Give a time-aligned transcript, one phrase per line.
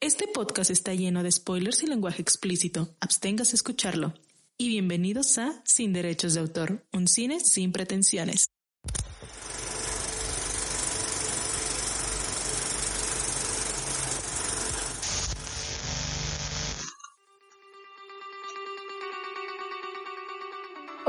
[0.00, 2.88] Este podcast está lleno de spoilers y lenguaje explícito.
[3.00, 4.14] Absténgase a escucharlo.
[4.56, 8.46] Y bienvenidos a Sin Derechos de Autor, un cine sin pretensiones.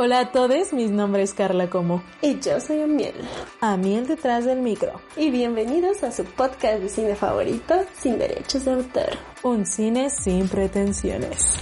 [0.02, 2.02] Hola a todos, mi nombre es Carla Como.
[2.22, 3.16] Y yo soy Amiel.
[3.60, 5.02] Amiel detrás del micro.
[5.18, 9.10] Y bienvenidos a su podcast de cine favorito, Sin Derechos de Autor.
[9.44, 11.56] Un cine sin pretensiones.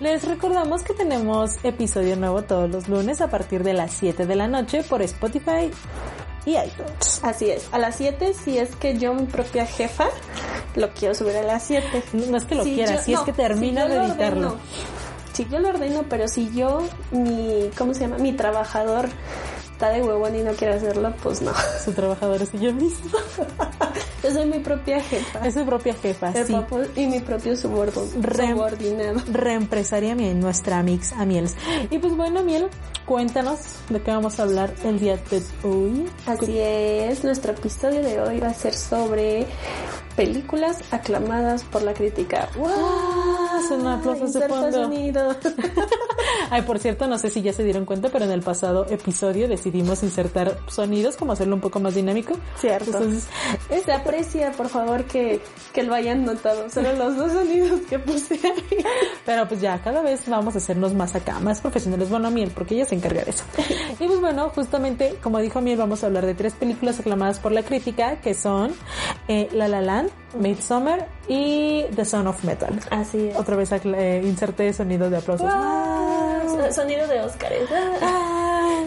[0.00, 4.36] Les recordamos que tenemos episodio nuevo todos los lunes a partir de las 7 de
[4.36, 5.70] la noche por Spotify
[6.46, 7.20] y iTunes.
[7.22, 10.08] Así es, a las 7 si es que yo mi propia jefa
[10.76, 12.04] lo quiero subir a las 7.
[12.14, 14.56] No es que lo quiera, si es que termina de editarlo.
[15.32, 18.18] Sí, yo lo ordeno, pero si yo, mi, ¿cómo se llama?
[18.18, 19.08] Mi trabajador
[19.82, 21.52] está de huevón y no quiere hacerlo, pues no.
[21.84, 23.18] Su trabajador es yo mismo.
[24.22, 25.44] yo soy mi propia jefa.
[25.44, 26.54] Es su propia jefa, sí.
[26.94, 29.20] y mi propio subordinado.
[29.32, 31.56] Reempresaria Miel, nuestra mix Amiels.
[31.90, 32.68] Y pues bueno, Miel,
[33.06, 36.08] cuéntanos de qué vamos a hablar el día de hoy.
[36.26, 39.48] Así es, nuestro episodio de hoy va a ser sobre
[40.14, 42.48] películas aclamadas por la crítica.
[42.56, 42.68] ¡Wow!
[43.68, 44.90] Son aplausos de fondo.
[46.50, 49.48] Ay, por cierto, no sé si ya se dieron cuenta, pero en el pasado episodio
[49.72, 52.34] decidimos insertar sonidos, como hacerlo un poco más dinámico.
[52.58, 52.90] Cierto.
[52.90, 53.26] Entonces,
[53.84, 55.40] se aprecia, por favor, que,
[55.72, 56.68] que lo hayan notado.
[56.68, 58.84] Solo los dos sonidos que puse ahí.
[59.24, 62.10] Pero pues ya, cada vez vamos a hacernos más acá, más profesionales.
[62.10, 63.44] Bueno, Miel, porque ella se encarga de eso.
[63.98, 67.52] Y pues bueno, justamente, como dijo Miel, vamos a hablar de tres películas aclamadas por
[67.52, 68.74] la crítica, que son
[69.28, 72.78] eh, La La Land, Midsummer y The Son of Metal.
[72.90, 73.36] Así es.
[73.36, 75.50] Otra vez eh, inserté sonido de aplausos.
[76.74, 77.54] Sonido de Oscars.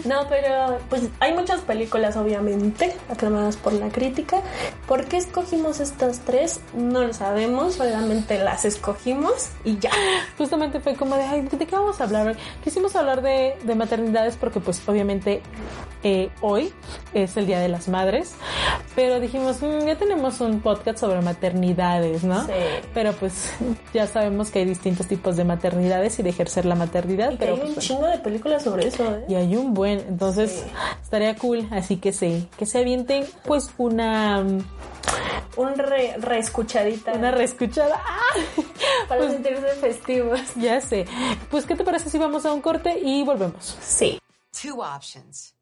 [0.06, 4.40] No, pero pues hay muchas películas obviamente aclamadas por la crítica.
[4.86, 6.60] ¿Por qué escogimos estas tres?
[6.74, 9.90] No lo sabemos, solamente las escogimos y ya.
[10.38, 12.36] Justamente fue como de, ay, ¿de qué vamos a hablar?
[12.62, 15.42] Quisimos hablar de, de maternidades porque pues obviamente
[16.08, 16.72] eh, hoy
[17.14, 18.34] es el Día de las Madres,
[18.94, 22.46] pero dijimos, mm, ya tenemos un podcast sobre maternidades, ¿no?
[22.46, 22.52] Sí.
[22.94, 23.50] Pero pues
[23.92, 27.32] ya sabemos que hay distintos tipos de maternidades y de ejercer la maternidad.
[27.32, 29.24] Y pero hay pues, un chingo de películas sobre eso, ¿eh?
[29.28, 30.64] Y hay un buen, entonces
[31.02, 37.12] estaría cool, así que sí, que se avienten pues una Un re, reescuchadita.
[37.12, 38.00] una reescuchada.
[38.04, 38.34] ¡Ah!
[39.08, 40.40] para pues- sentirse festivos.
[40.56, 41.06] Ya sé.
[41.50, 43.76] Pues ¿qué te parece si vamos a un corte y volvemos?
[43.82, 44.18] Sí.
[44.60, 45.54] Two options.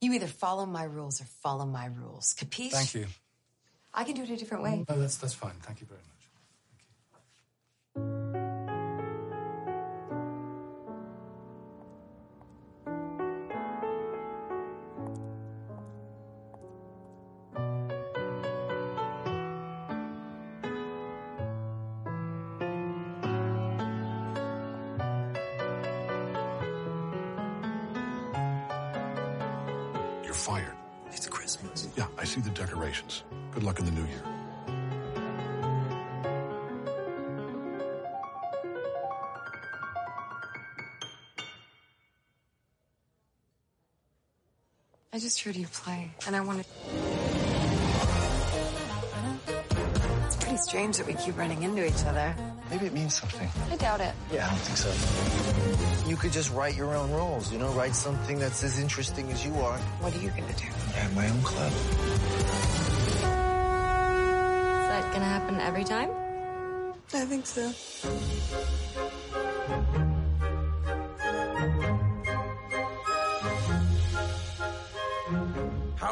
[0.00, 2.34] You either follow my rules or follow my rules.
[2.34, 2.70] Capiche?
[2.70, 3.06] Thank you.
[3.94, 4.84] I can do it a different way.
[4.88, 5.54] No, that's that's fine.
[5.62, 6.12] Thank you very much.
[32.36, 33.24] See the decorations.
[33.52, 34.22] Good luck in the new year.
[45.14, 46.66] I just heard you play, and I wanted.
[50.66, 52.34] Strange that we keep running into each other.
[52.70, 53.48] Maybe it means something.
[53.70, 54.12] I doubt it.
[54.32, 54.90] Yeah, I don't think so.
[56.10, 59.46] You could just write your own rules, you know, write something that's as interesting as
[59.46, 59.78] you are.
[60.02, 60.66] What are you gonna do?
[60.66, 61.72] I have my own club.
[61.72, 61.82] Is
[64.90, 66.10] that gonna happen every time?
[67.14, 67.70] I think so.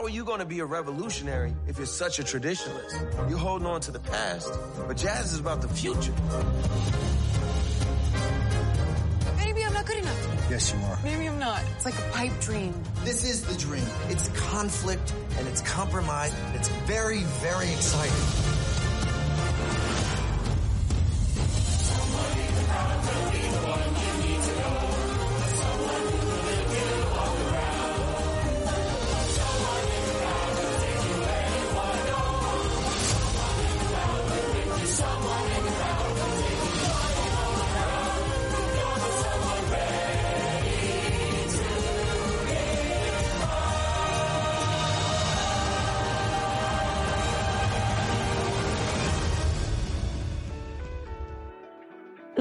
[0.05, 3.31] How are you going to be a revolutionary if you're such a traditionalist?
[3.31, 4.53] You're holding on to the past,
[4.87, 6.13] but jazz is about the future.
[9.39, 10.51] Maybe I'm not good enough.
[10.51, 10.99] Yes, you are.
[11.05, 11.63] Maybe I'm not.
[11.77, 12.75] It's like a pipe dream.
[13.05, 13.87] This is the dream.
[14.11, 16.35] It's conflict and it's compromise.
[16.53, 18.34] It's very, very exciting.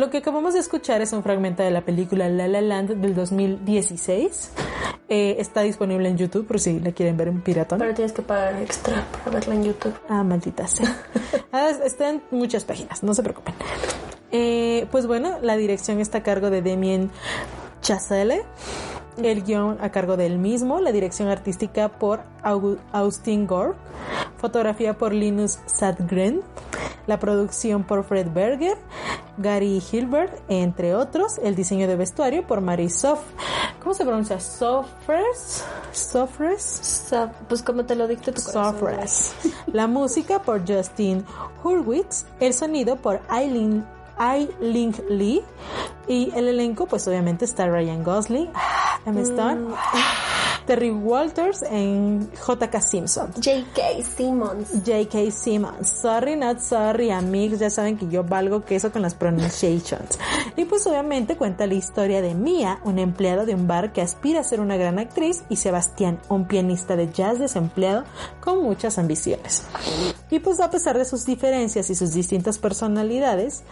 [0.04, 3.16] Lo que acabamos de escuchar es un fragmento de la película La La Land del
[3.16, 4.52] 2016.
[5.08, 7.80] Eh, está disponible en YouTube por si la quieren ver en piratón.
[7.80, 9.94] Pero tienes que pagar extra para verla en YouTube.
[10.10, 10.94] Ah, maldita sea.
[11.54, 13.54] Ah, está en muchas páginas, no se preocupen.
[14.32, 17.12] Eh, pues bueno, la dirección está a cargo de Damien
[17.82, 18.44] Chazelle.
[19.16, 22.24] El guion a cargo del mismo, la dirección artística por
[22.92, 23.76] Austin Gore,
[24.38, 26.42] fotografía por Linus Sadgren,
[27.08, 28.78] la producción por Fred Berger,
[29.38, 33.20] Gary Hilbert, entre otros, el diseño de vestuario por Mary Sof.
[33.82, 34.40] ¿Cómo se pronuncia?
[34.40, 35.64] Sofres?
[35.92, 36.62] Sofres?
[36.64, 38.80] Sa- Pues como te lo dicte tu corazón.
[38.80, 39.36] Sofres.
[39.68, 41.26] La música por Justin
[41.64, 43.86] Hurwitz, el sonido por Eileen,
[44.20, 45.44] Eileen Lee
[46.08, 48.50] y el elenco pues obviamente está Ryan Gosling,
[49.06, 49.68] Emma Stone,
[50.66, 52.82] Terry Walters en J.K.
[52.82, 53.32] Simpson.
[53.34, 54.04] J.K.
[54.04, 54.70] Simmons.
[54.86, 55.32] J.K.
[55.32, 55.90] Simmons.
[55.90, 57.60] Sorry, not sorry, amigos.
[57.60, 60.20] Ya saben que yo valgo queso con las pronunciations.
[60.56, 64.42] Y pues obviamente cuenta la historia de Mia, una empleada de un bar que aspira
[64.42, 68.04] a ser una gran actriz, y Sebastián, un pianista de jazz desempleado
[68.40, 69.64] con muchas ambiciones.
[70.30, 73.64] Y pues a pesar de sus diferencias y sus distintas personalidades,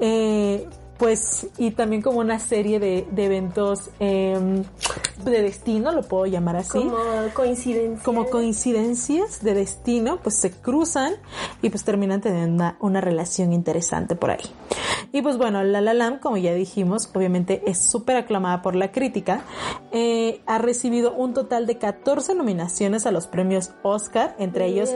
[0.00, 0.68] eh,
[1.02, 4.62] pues y también como una serie de, de eventos eh,
[5.24, 6.94] de destino, lo puedo llamar así Como
[7.34, 8.04] coincidencia.
[8.04, 11.14] como coincidencias de destino, pues se cruzan
[11.60, 14.44] y pues terminan teniendo una, una relación interesante por ahí.
[15.10, 18.92] Y pues bueno, La La Land, como ya dijimos, obviamente es súper aclamada por la
[18.92, 19.42] crítica.
[19.90, 24.94] Eh, ha recibido un total de 14 nominaciones a los premios Oscar, entre ellos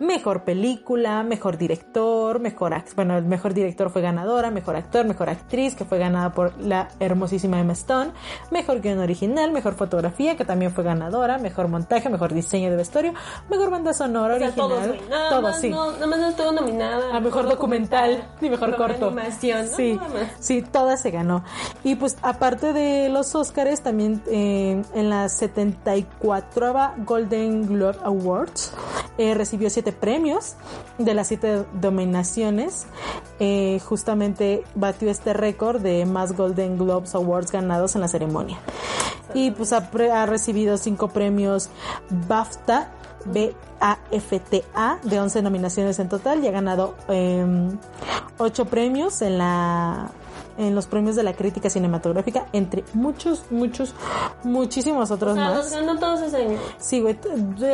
[0.00, 5.74] Mejor Película, Mejor Director, Mejor bueno, el Mejor Director fue ganadora, Mejor Actor, Mejor Actriz,
[5.74, 8.12] que fue ganada por la hermosísima Emma Stone,
[8.50, 13.12] Mejor Guión Original, Mejor Fotografía, que también fue ganadora, Mejor Montaje, Mejor Diseño de Vestuario,
[13.50, 15.00] Mejor Banda Sonora O sea, Original.
[15.10, 15.70] Nada todos, más sí.
[15.70, 17.16] No, nada más no estuvo nominada.
[17.16, 19.06] A mejor documental y mejor Mejor corto.
[19.08, 19.76] animación, ¿no?
[19.76, 19.98] Sí,
[20.38, 21.44] sí, todas se ganó.
[21.84, 28.72] Y pues aparte de los Oscars, también eh, en la 74 Golden Globe Awards
[29.18, 30.54] eh, recibió siete premios
[30.98, 32.86] de las siete dominaciones.
[33.40, 38.58] Eh, justamente batió este récord de más Golden Globes Awards ganados en la ceremonia.
[39.34, 41.70] Y pues ha, ha recibido cinco premios
[42.28, 42.90] BAFTA.
[43.24, 43.54] BAFTA
[45.04, 47.46] de 11 nominaciones en total y ha ganado eh,
[48.38, 50.10] 8 premios en la
[50.58, 53.94] en los premios de la crítica cinematográfica entre muchos muchos
[54.44, 56.58] muchísimos otros O sea, más los ganó todos ese año.
[56.78, 57.18] Sí, güey.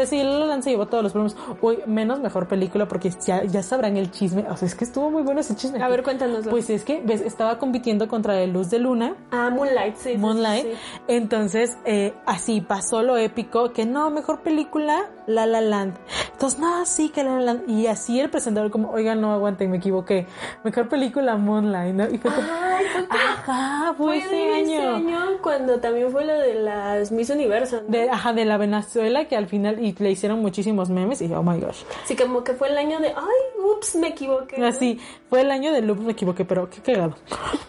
[0.06, 1.36] Sí, La La Land se llevó todos los premios.
[1.60, 4.46] Uy, menos mejor película porque ya, ya sabrán el chisme.
[4.48, 5.82] O sea, es que estuvo muy bueno ese chisme.
[5.82, 6.50] A ver, cuéntanoslo.
[6.50, 9.14] Pues es que ves, estaba compitiendo contra Luz de Luna.
[9.30, 10.16] Ah, Moonlight, sí.
[10.16, 10.66] Moonlight.
[10.66, 10.72] sí.
[11.08, 15.98] Entonces, eh, así pasó lo épico, que no, mejor película, La La Land.
[16.32, 17.69] Entonces, no, sí, que La La Land.
[17.69, 20.26] Y así el presentador como, oigan, no aguanten, me equivoqué.
[20.64, 22.04] Mejor película, Moonlight, ¿no?
[22.08, 24.96] Y fue como, Ay, ajá, fue fue ese ese año.
[24.96, 27.82] año cuando también fue lo de las Miss Universo.
[27.82, 27.88] ¿no?
[27.88, 31.42] De, ajá, de la Venezuela, que al final, y le hicieron muchísimos memes, y oh
[31.42, 31.82] my gosh.
[32.04, 34.64] Sí, como que fue el año de, ay, ups, me equivoqué.
[34.64, 34.98] Así,
[35.28, 37.14] fue el año del loop, me equivoqué, pero qué cagado.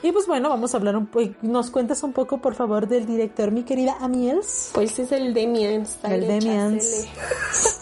[0.03, 3.05] Y pues bueno, vamos a hablar un poco, nos cuentas un poco, por favor, del
[3.05, 4.71] director, mi querida Amiels.
[4.73, 6.79] Pues es el Demian El Demian.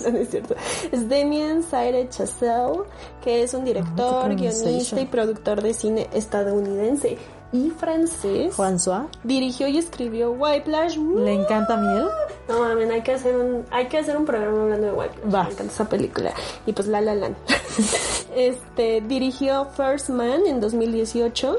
[0.03, 0.55] No, no es cierto.
[0.91, 2.83] Es Demian Saire Chazelle,
[3.23, 7.17] que es un director, guionista y productor de cine estadounidense
[7.51, 8.55] y francés.
[8.55, 10.97] François, Dirigió y escribió Whiplash.
[10.97, 12.05] ¿le encanta Miel?
[12.49, 15.33] No mames, hay que hacer un, hay que hacer un programa hablando de Whiplash.
[15.33, 15.43] Va.
[15.43, 16.33] Me encanta esa película.
[16.65, 17.35] Y pues La La Land.
[18.35, 21.57] este, dirigió First Man en 2018.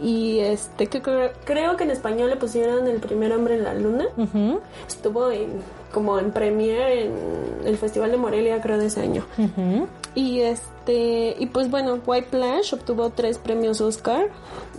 [0.00, 3.74] Y este, que creo, creo que en español le pusieron El primer hombre en la
[3.74, 4.06] luna.
[4.88, 5.60] Estuvo en,
[5.92, 7.12] como en premiere en
[7.64, 9.24] el Festival de Morelia, creo, de ese año.
[9.38, 9.86] ujú.
[10.14, 14.28] Y este, y pues bueno, White Plash obtuvo tres premios Oscar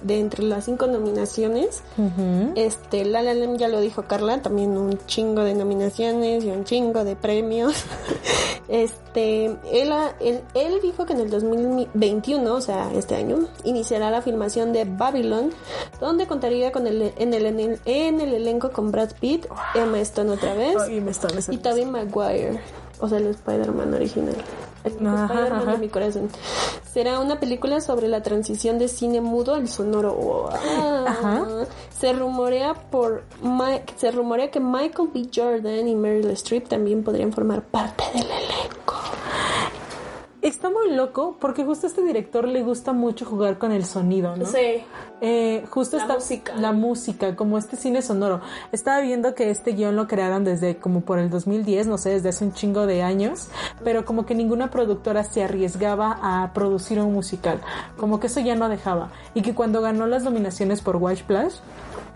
[0.03, 1.81] de entre las cinco nominaciones.
[2.55, 6.65] Este, La La Land ya lo dijo Carla, también un chingo de nominaciones y un
[6.65, 7.73] chingo de premios.
[8.67, 14.21] este, él, él, él dijo que en el 2021, o sea, este año, iniciará la
[14.21, 15.51] filmación de Babylon,
[15.99, 19.99] donde contaría con el, en, el, en, el, en el elenco con Brad Pitt, Emma
[20.01, 20.75] Stone otra vez
[21.07, 22.59] está y Tobey Maguire,
[22.99, 24.35] o sea, el Spider-Man original.
[24.85, 26.29] Spider-Man de mi corazón.
[26.91, 30.49] Será una película sobre la transición de cine mudo al sonoro.
[30.75, 31.05] Ah.
[31.07, 31.45] Ajá.
[31.99, 33.23] Se rumorea por
[33.97, 35.29] se rumorea que Michael B.
[35.33, 38.92] Jordan y Meryl Streep también podrían formar parte del elenco.
[40.43, 44.35] Está muy loco porque justo a este director le gusta mucho jugar con el sonido,
[44.35, 44.45] ¿no?
[44.45, 44.83] Sí.
[45.21, 46.55] Eh, justo La esta música.
[46.57, 48.41] la música, como este cine sonoro.
[48.71, 52.29] Estaba viendo que este guion lo crearon desde como por el 2010, no sé, desde
[52.29, 53.47] hace un chingo de años,
[53.83, 57.61] pero como que ninguna productora se arriesgaba a producir un musical,
[57.97, 59.11] como que eso ya no dejaba.
[59.33, 61.55] Y que cuando ganó las nominaciones por White Plash,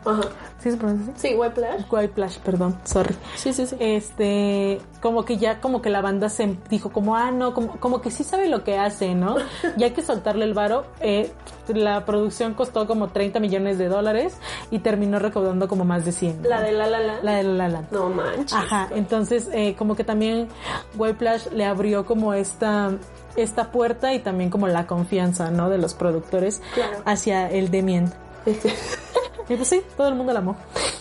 [0.06, 0.22] Ajá.
[0.60, 1.28] ¿sí se pronuncia así?
[1.30, 1.36] Sí.
[1.36, 3.16] White Plash, perdón, sorry.
[3.36, 3.76] Sí, sí, sí.
[3.80, 8.02] Este, como que ya como que la banda se dijo como, ah, no, como, como
[8.02, 9.36] que sí sabe lo que hace, ¿no?
[9.78, 10.86] Y hay que soltarle el varo.
[11.00, 11.32] Eh,
[11.68, 14.38] la producción costó como 30 millones de dólares
[14.72, 16.42] y terminó recaudando como más de 100.
[16.42, 16.50] ¿no?
[16.50, 17.22] La de La La La.
[17.22, 17.92] La de La La Land.
[17.92, 18.54] No manches.
[18.54, 20.48] Ajá, entonces eh, como que también
[20.96, 22.92] Whiplash le abrió como esta
[23.36, 25.70] esta puerta y también como la confianza, ¿no?
[25.70, 26.98] De los productores Claro.
[27.06, 28.12] hacia el Damien.
[29.50, 30.58] Y pues sí, todo el mundo la amó.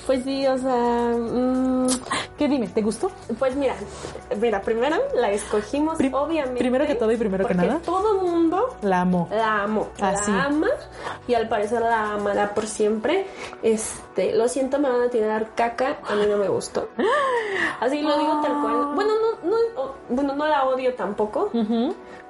[0.07, 1.87] Pues sí, o sea, mm,
[2.39, 2.69] ¿Qué dime?
[2.69, 3.11] ¿Te gustó?
[3.39, 3.75] pues mira,
[4.41, 6.59] mira, primero la escogimos, Prim- obviamente.
[6.59, 7.81] primero que todo y primero que nada.
[7.85, 9.29] todo el mundo La amó.
[9.31, 10.31] la Así.
[10.31, 10.69] la ama
[11.27, 13.27] y al parecer la amará por siempre.
[13.63, 16.89] Este, lo siento, me van a tirar caca, a mí no me gustó.
[17.81, 18.77] Así lo digo tal cual.
[18.95, 19.13] Bueno,
[19.43, 21.51] no, no, bueno, no la odio tampoco,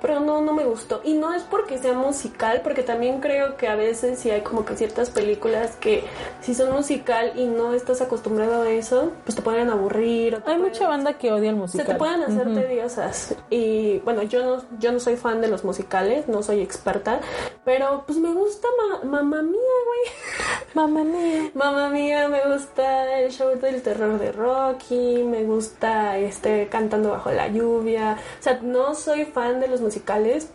[0.07, 1.01] pero no, no me gustó.
[1.03, 4.65] Y no es porque sea musical, porque también creo que a veces sí hay como
[4.65, 6.05] que ciertas películas que
[6.41, 10.41] si son musical y no estás acostumbrado a eso, pues te pueden aburrir.
[10.47, 11.87] Hay mucha banda que odia el se musical.
[11.87, 13.35] te pueden hacer tediosas.
[13.51, 17.21] Y bueno, yo no, yo no soy fan de los musicales, no soy experta,
[17.65, 19.53] pero pues me gusta ma- Mamma Mía,
[19.87, 20.15] güey.
[20.75, 21.51] Mamá mía.
[21.55, 27.31] Mamma Mía, me gusta el show del terror de Rocky, me gusta este Cantando bajo
[27.31, 28.19] la lluvia.
[28.39, 29.96] O sea, no soy fan de los musicales,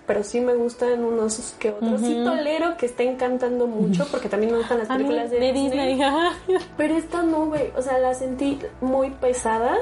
[0.05, 2.01] pero sí me gustan unos que otros.
[2.01, 5.99] Sí tolero que estén cantando mucho, porque también me gustan las películas de, de Disney.
[6.77, 7.71] pero esta no, güey.
[7.77, 9.75] O sea, la sentí muy pesada.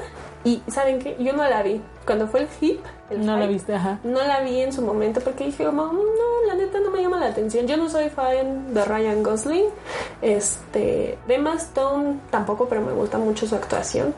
[0.46, 1.18] Y, ¿saben qué?
[1.20, 1.82] Yo no la vi.
[2.06, 4.00] Cuando fue el hip, el No la viste, ajá.
[4.04, 7.02] No la vi en su momento porque dije, como, "Mm, no, la neta no me
[7.02, 7.68] llama la atención.
[7.68, 9.66] Yo no soy fan de Ryan Gosling.
[10.22, 14.14] Este, de Emma Stone tampoco, pero me gusta mucho su actuación.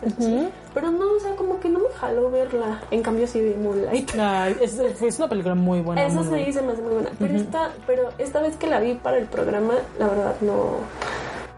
[0.73, 2.81] Pero no, o sea, como que no me jaló verla.
[2.91, 4.11] En cambio, sí vi Moonlight.
[4.19, 6.05] Ay, es, es una película muy buena.
[6.05, 7.09] Esa sí se me hace muy buena.
[7.19, 10.77] Pero, esta, pero esta vez que la vi para el programa, la verdad no.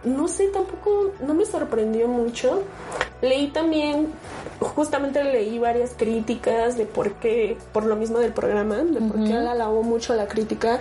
[0.04, 1.12] No sé, tampoco.
[1.26, 2.64] No me sorprendió mucho.
[3.22, 4.08] Leí también.
[4.60, 7.58] Justamente leí varias críticas de por qué.
[7.72, 8.76] Por lo mismo del programa.
[8.78, 10.80] De por qué la alabó mucho la crítica.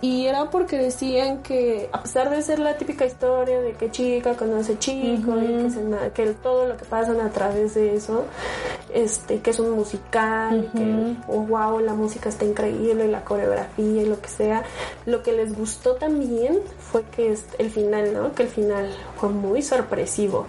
[0.00, 4.34] Y era porque decían que, a pesar de ser la típica historia de que chica
[4.34, 8.24] conoce chico y que, que todo lo que pasan a través de eso,
[8.92, 14.06] este, que es un musical, que, oh, wow, la música está increíble, la coreografía y
[14.06, 14.64] lo que sea.
[15.06, 16.58] Lo que les gustó también
[16.92, 18.34] fue que es el final, ¿no?
[18.34, 20.46] Que el final fue muy sorpresivo.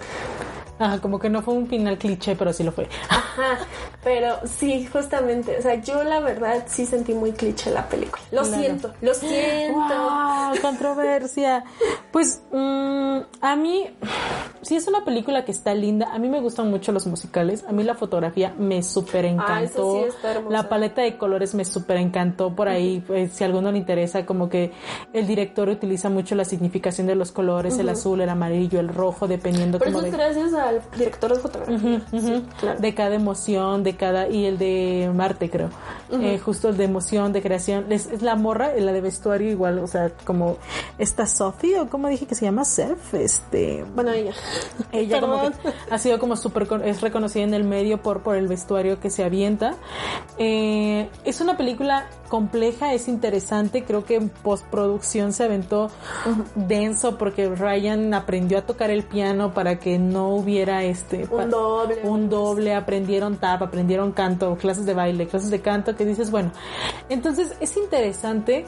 [0.78, 2.86] Ajá, como que no fue un final cliché, pero sí lo fue.
[3.08, 3.58] Ajá,
[4.04, 8.22] pero sí, justamente, o sea, yo la verdad sí sentí muy cliché la película.
[8.30, 8.62] Lo Claro.
[8.62, 9.78] siento, lo siento.
[9.78, 10.60] ¡Wow!
[10.62, 11.64] Controversia.
[12.12, 13.86] Pues mm, a mí,
[14.62, 16.12] sí es una película que está linda.
[16.12, 17.64] A mí me gustan mucho los musicales.
[17.68, 20.06] A mí la fotografía me súper Ah, encantó.
[20.06, 22.54] eso sí la paleta de colores me súper encantó.
[22.54, 24.72] Por ahí, pues, si a alguno le interesa, como que
[25.12, 29.26] el director utiliza mucho la significación de los colores, el azul, el amarillo, el rojo,
[29.26, 30.18] dependiendo Pero como eso es de...
[30.18, 32.02] gracias al director de fotografía.
[32.10, 32.80] Sí, claro.
[32.80, 35.70] de cada emoción, de cada y el de Marte creo,
[36.10, 39.78] Eh, justo el de emoción, de creación, es, es la morra, la de vestuario igual,
[39.80, 40.58] o sea, como
[40.98, 44.32] esta Sophie o como dije que se llama Seth, este, Bueno, ella.
[44.92, 45.50] ella como que
[45.90, 49.24] ha sido como súper es reconocida en el medio por por el vestuario que se
[49.24, 49.74] avienta.
[50.38, 55.90] Eh, es una película compleja, es interesante, creo que en postproducción se aventó
[56.54, 61.96] denso porque Ryan aprendió a tocar el piano para que no hubiera este Un doble.
[62.02, 63.83] un doble, aprendieron tap, aprendieron
[64.14, 66.52] canto, clases de baile, clases de canto, que dices, bueno,
[67.08, 68.64] entonces es interesante.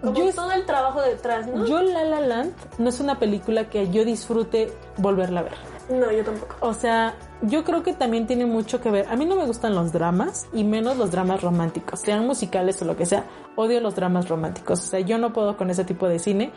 [0.00, 1.64] Como Yo, todo el trabajo detrás, ¿no?
[1.64, 5.72] yo La La Land no es una película que yo disfrute volverla a ver.
[5.88, 6.56] No, yo tampoco.
[6.60, 9.06] O sea, yo creo que también tiene mucho que ver.
[9.08, 12.84] A mí no me gustan los dramas y menos los dramas románticos, sean musicales o
[12.84, 13.26] lo que sea.
[13.56, 14.80] Odio los dramas románticos.
[14.80, 16.52] O sea, yo no puedo con ese tipo de cine.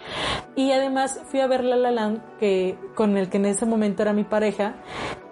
[0.55, 4.03] Y además fui a ver La La Land que con el que en ese momento
[4.03, 4.75] era mi pareja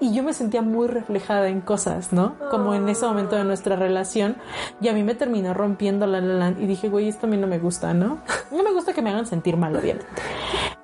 [0.03, 2.36] y yo me sentía muy reflejada en cosas, ¿no?
[2.51, 4.36] Como en ese momento de nuestra relación
[4.81, 7.38] y a mí me terminó rompiendo La La Land y dije, güey, esto a mí
[7.38, 8.19] no me gusta, ¿no?
[8.51, 10.05] No me gusta que me hagan sentir mal, obviamente.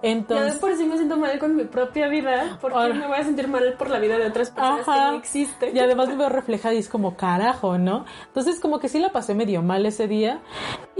[0.01, 3.23] Entonces, por si me siento mal con mi propia vida, porque Ahora- me voy a
[3.23, 5.75] sentir mal por la vida de otras personas que no existen.
[5.75, 8.05] Y además me veo reflejada y es como carajo, ¿no?
[8.27, 10.39] Entonces como que sí la pasé medio mal ese día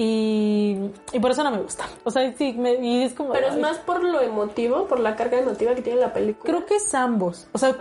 [0.01, 0.77] y,
[1.12, 1.84] y por eso no me gusta.
[2.06, 3.34] O sea, sí, me, y es como...
[3.34, 6.46] Pero es ay, más por lo emotivo, por la carga emotiva que tiene la película.
[6.53, 7.48] Creo que es ambos.
[7.51, 7.75] O sea,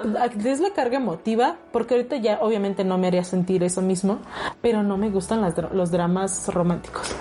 [0.44, 4.18] es la carga emotiva, porque ahorita ya obviamente no me haría sentir eso mismo,
[4.60, 7.14] pero no me gustan las los dramas románticos.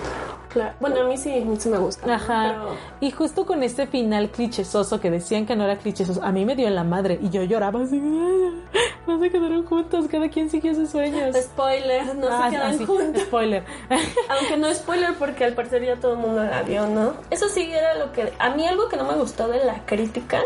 [0.48, 0.74] Claro.
[0.80, 2.12] Bueno, a mí sí, sí me gusta.
[2.14, 2.54] Ajá.
[2.56, 6.46] Pero- Y justo con este final clichesoso que decían que no era clichesoso, a mí
[6.46, 8.62] me dio en la madre y yo lloraba así, "Ay,
[9.06, 11.36] no se quedaron juntos, cada quien siguió sus sueños.
[11.36, 13.22] Spoiler, no Ah, se quedan ah, sí, juntos.
[13.24, 13.62] Spoiler.
[13.90, 17.12] Aunque no spoiler porque al parecer ya todo el mundo la vio, ¿no?
[17.30, 18.32] Eso sí era lo que...
[18.38, 20.40] A mí algo que no me gustó de la crítica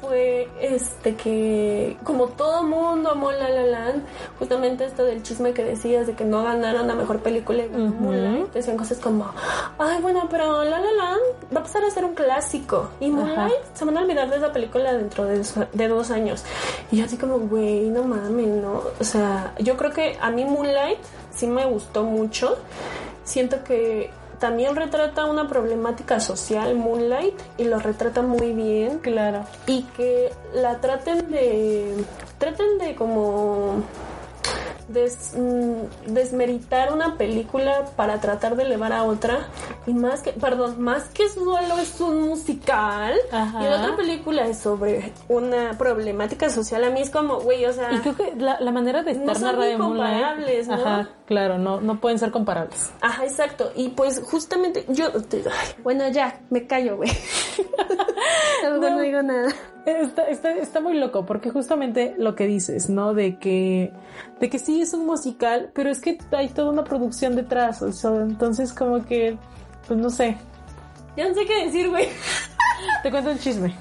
[0.00, 4.02] fue este que como todo mundo amó La La Land,
[4.40, 7.68] justamente esto del chisme que decías de que no ganaron la mejor película y.
[7.68, 9.30] Moonlight, decían cosas como,
[9.78, 13.74] ay bueno, pero La La Land va a pasar a ser un clásico y Moonlight
[13.74, 15.40] se van a olvidar de esa película dentro de,
[15.72, 16.44] de dos años.
[16.90, 18.82] Y yo así como, güey, no mames, ¿no?
[18.98, 20.98] O sea, yo creo que a mí Moonlight
[21.30, 22.58] sí me gustó mucho.
[23.24, 29.44] Siento que también retrata una problemática social Moonlight y lo retrata muy bien Claro.
[29.66, 32.04] y que la traten de
[32.38, 33.82] traten de como
[34.92, 39.48] des- mm, desmeritar una película para tratar de elevar a otra
[39.86, 43.60] y más que perdón más que solo es un musical Ajá.
[43.60, 47.72] y la otra película es sobre una problemática social a mí es como güey o
[47.72, 50.12] sea Y creo que la, la manera de No estar son narrada ni en Moonlight,
[50.14, 50.74] comparables, ¿no?
[50.74, 52.90] Ajá, claro, no, no pueden ser comparables.
[53.00, 53.72] Ajá, exacto.
[53.74, 55.06] Y pues justamente yo...
[55.06, 57.10] ay, bueno, ya, me callo, güey.
[58.64, 59.52] no, no digo nada.
[59.84, 63.14] Está, está, está muy loco porque justamente lo que dices, ¿no?
[63.14, 63.92] De que,
[64.38, 67.90] de que sí es un musical, pero es que hay toda una producción detrás, o
[67.92, 69.36] sea, entonces como que,
[69.88, 70.36] pues no sé,
[71.16, 72.06] Ya no sé qué decir, güey.
[73.02, 73.74] te cuento un chisme.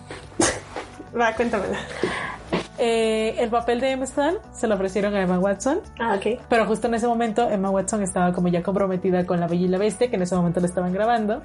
[1.19, 1.77] Va, cuéntamela.
[2.79, 6.41] Eh, el papel de Emma Stone se lo ofrecieron a Emma Watson, Ah, ok.
[6.49, 9.67] pero justo en ese momento Emma Watson estaba como ya comprometida con La Bella y
[9.67, 11.43] la Bestia, que en ese momento la estaban grabando,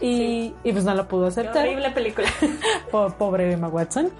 [0.00, 1.66] y, y pues no la pudo Qué aceptar.
[1.66, 2.28] horrible película.
[2.90, 4.10] Po- pobre Emma Watson.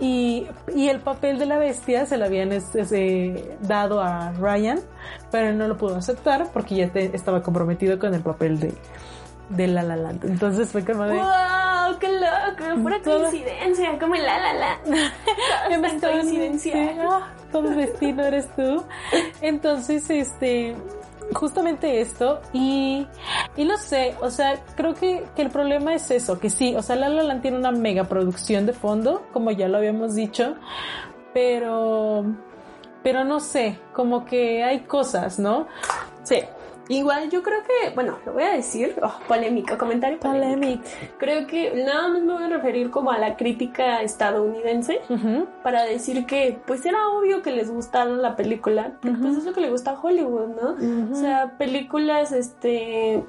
[0.00, 4.32] Y, y el papel de la bestia se lo habían es- es, eh, dado a
[4.32, 4.80] Ryan,
[5.30, 8.74] pero no lo pudo aceptar porque ya te- estaba comprometido con el papel de,
[9.50, 10.24] de La La Land.
[10.24, 11.14] Entonces fue como de...
[11.14, 11.98] ¡Wow!
[12.00, 12.82] ¡Qué loco!
[12.82, 14.78] Pura Todo- coincidencia, como el la la la.
[15.70, 16.72] Emma Tan Stone, coincidencia.
[16.72, 18.82] sí, ah, todo el destino eres tú.
[19.40, 20.74] Entonces, este,
[21.32, 23.06] justamente esto y,
[23.56, 26.82] y no sé, o sea, creo que, que el problema es eso, que sí, o
[26.82, 30.54] sea, La La tiene una mega producción de fondo, como ya lo habíamos dicho,
[31.34, 32.24] pero,
[33.02, 35.66] pero no sé, como que hay cosas, ¿no?
[36.22, 36.40] Sí.
[36.88, 40.82] Igual yo creo que, bueno, lo voy a decir, oh, polémico, comentario polémico.
[41.18, 45.00] Creo que nada más me voy a referir como a la crítica estadounidense
[45.62, 49.52] para decir que pues era obvio que les gustara la película, porque pues es lo
[49.52, 51.12] que le gusta a Hollywood, ¿no?
[51.12, 53.24] O sea, películas este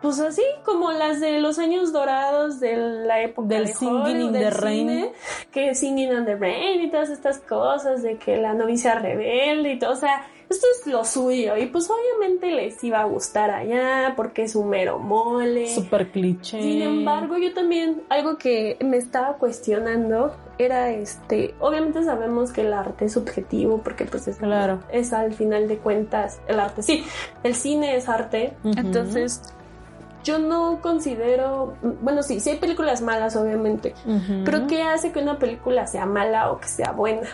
[0.00, 4.26] pues así como las de los años dorados de la época Del de Singing Hollywood,
[4.26, 4.88] in del the Rain.
[4.88, 5.12] cine,
[5.52, 9.78] que Singing in the Rain y todas estas cosas de que la novicia rebelde y
[9.78, 14.14] todo, o sea, esto es lo suyo y pues obviamente les iba a gustar allá
[14.16, 15.68] porque es un mero mole.
[15.74, 16.60] Super cliché.
[16.62, 22.72] Sin embargo, yo también, algo que me estaba cuestionando era este, obviamente sabemos que el
[22.72, 24.80] arte es subjetivo porque pues es, Claro.
[24.92, 26.82] es al final de cuentas el arte.
[26.82, 27.04] Sí,
[27.42, 29.40] el cine es arte, entonces
[30.24, 33.94] yo no considero, bueno, sí, sí hay películas malas obviamente,
[34.44, 37.28] pero ¿qué hace que una película sea mala o que sea buena?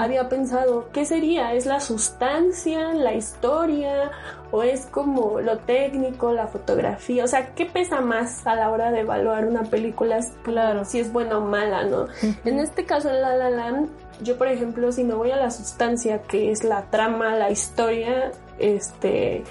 [0.00, 1.54] Había pensado, ¿qué sería?
[1.54, 4.10] ¿Es la sustancia, la historia
[4.50, 7.24] o es como lo técnico, la fotografía?
[7.24, 10.20] O sea, ¿qué pesa más a la hora de evaluar una película?
[10.42, 10.84] Claro.
[10.84, 12.06] Si es buena o mala, ¿no?
[12.44, 13.88] En este caso, en La La Land,
[14.22, 18.30] yo por ejemplo, si me voy a la sustancia, que es la trama, la historia,
[18.58, 19.42] este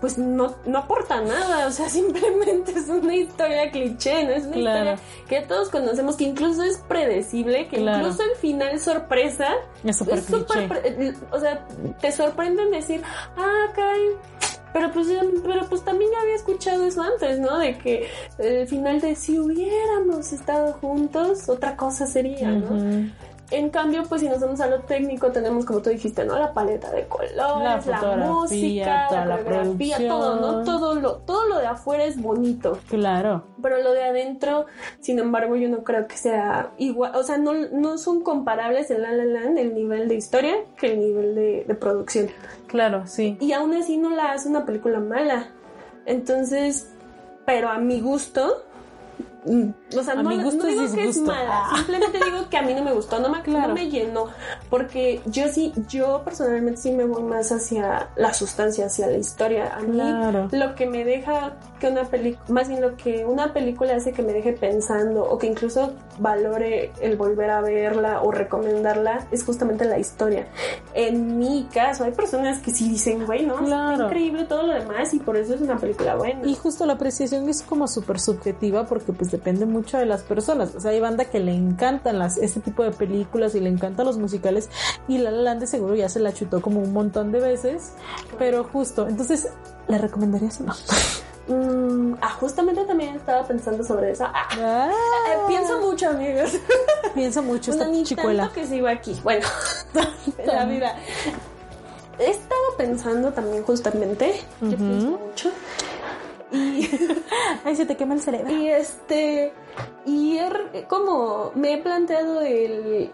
[0.00, 4.30] pues no, no aporta nada, o sea, simplemente es una historia cliché, ¿no?
[4.32, 4.90] Es una Claro.
[4.92, 7.98] historia que todos conocemos, que incluso es predecible, que Claro.
[8.06, 9.48] incluso el final sorpresa
[9.84, 10.18] Es súper
[11.32, 11.66] o sea,
[12.00, 13.02] te sorprende en decir,
[13.36, 14.08] ah, caray,
[14.72, 17.58] pero pues, ya- pero pues también ya había escuchado eso antes, ¿no?
[17.58, 23.08] De que el final de si hubiéramos estado juntos, otra cosa sería, ¿no?
[23.50, 26.36] En cambio, pues si nos vamos a lo técnico, tenemos, como tú dijiste, ¿no?
[26.38, 27.80] La paleta de colores, la,
[28.16, 30.64] música, toda la la coreografía, todo, ¿no?
[30.64, 32.78] Todo lo, todo lo de afuera es bonito.
[32.88, 33.44] Claro.
[33.62, 34.66] Pero lo de adentro,
[35.00, 37.14] sin embargo, yo no creo que sea igual.
[37.14, 40.92] O sea, no, no son comparables en La La Land el nivel de historia que
[40.92, 42.28] el nivel de, de producción.
[42.66, 43.36] Claro, sí.
[43.40, 45.48] Y aún así no la hace una película mala.
[46.04, 46.88] Entonces,
[47.44, 48.65] pero a mi gusto,
[49.46, 51.76] o sea, A no, mi no gusto digo es que es mala, Ah.
[51.76, 53.68] simplemente digo que a mí no me gustó, no me, Claro.
[53.68, 54.26] no me llenó,
[54.70, 59.74] porque yo sí, yo personalmente sí me voy más hacia la sustancia, hacia la historia.
[59.76, 60.48] A mí Claro.
[60.52, 64.22] lo que me deja que una película, más bien lo que una película hace que
[64.22, 69.84] me deje pensando o que incluso valore el volver a verla o recomendarla es justamente
[69.84, 70.46] la historia.
[70.94, 73.92] En mi caso, hay personas que sí dicen, güey, no, Claro.
[73.92, 76.46] está increíble todo lo demás y por eso es una película buena.
[76.46, 80.74] Y justo la apreciación es como súper subjetiva porque pues depende mucho de las personas.
[80.74, 84.06] O sea, hay banda que le encantan las, este tipo de películas y le encantan
[84.06, 84.68] los musicales
[85.08, 87.92] y La La Land de seguro ya se la chutó como un montón de veces.
[88.38, 89.48] Pero justo, entonces,
[89.88, 90.74] ¿la recomendarías o no?
[91.48, 94.24] Mm, ah, justamente también estaba pensando sobre eso.
[94.26, 94.90] Ah, Ah,
[95.32, 96.50] eh, pienso mucho, amigos.
[97.14, 98.42] piensa mucho esta Bueno, ni chicuela.
[98.46, 99.16] tanto que sigo aquí.
[99.22, 99.46] Bueno,
[100.44, 100.96] la vida.
[102.18, 104.40] He estado pensando también justamente.
[104.60, 104.76] Yo Ujú.
[104.76, 105.50] pienso mucho.
[106.52, 106.88] Y,
[107.64, 108.52] Ay, se te quema el cerebro.
[108.52, 109.52] y este.
[110.04, 113.10] Y he re- como me he planteado el.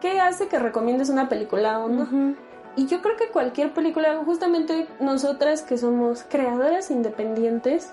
[0.00, 2.34] ¿Qué hace que recomiendes una película o no?
[2.74, 7.92] Y yo creo que cualquier película, justamente nosotras que somos creadoras independientes,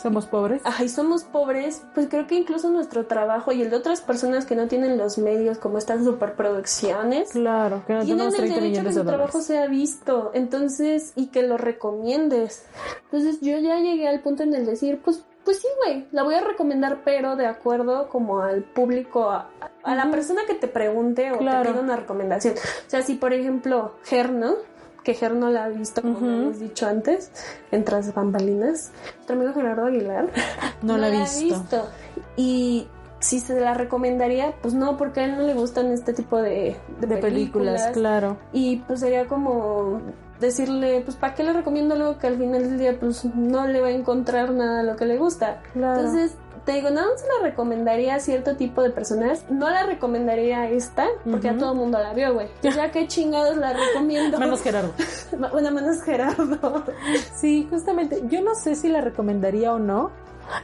[0.00, 0.62] Somos pobres.
[0.64, 4.46] Ajá, y somos pobres, pues creo que incluso nuestro trabajo y el de otras personas
[4.46, 8.80] que no tienen los medios como estas superproducciones, Claro, que no tienen el 30 derecho
[8.80, 12.64] a que su de trabajo sea visto, entonces, y que lo recomiendes.
[13.04, 16.34] Entonces yo ya llegué al punto en el decir, pues, pues sí, güey, la voy
[16.34, 19.48] a recomendar, pero de acuerdo como al público, a,
[19.82, 21.62] a la persona que te pregunte o Claro.
[21.62, 22.54] te pida una recomendación.
[22.54, 24.56] O sea, si por ejemplo, Ger, ¿no?
[25.02, 27.30] Que Ger no la ha visto, como hemos dicho antes,
[27.70, 28.92] en Tras Bambalinas.
[29.16, 30.28] Nuestro amigo Gerardo Aguilar.
[30.82, 31.88] No, la he visto.
[32.36, 32.86] Y
[33.20, 36.76] si se la recomendaría, pues no, porque a él no le gustan este tipo de,
[37.00, 38.38] de De películas, claro.
[38.52, 40.00] Y pues sería como
[40.40, 43.80] decirle, pues ¿para qué le recomiendo algo que al final del día pues no le
[43.80, 45.62] va a encontrar nada a lo que le gusta?
[45.72, 46.00] Claro.
[46.00, 46.36] Entonces,
[46.68, 49.42] te digo, nada más se la recomendaría a cierto tipo de personas.
[49.48, 52.48] No la recomendaría a esta, porque a todo el mundo la vio, güey.
[52.60, 54.38] Sea, qué chingados la recomiendo.
[54.38, 54.92] Menos Gerardo.
[55.50, 56.84] Bueno, menos Gerardo.
[57.34, 58.22] Sí, justamente.
[58.28, 60.10] Yo no sé si la recomendaría o no.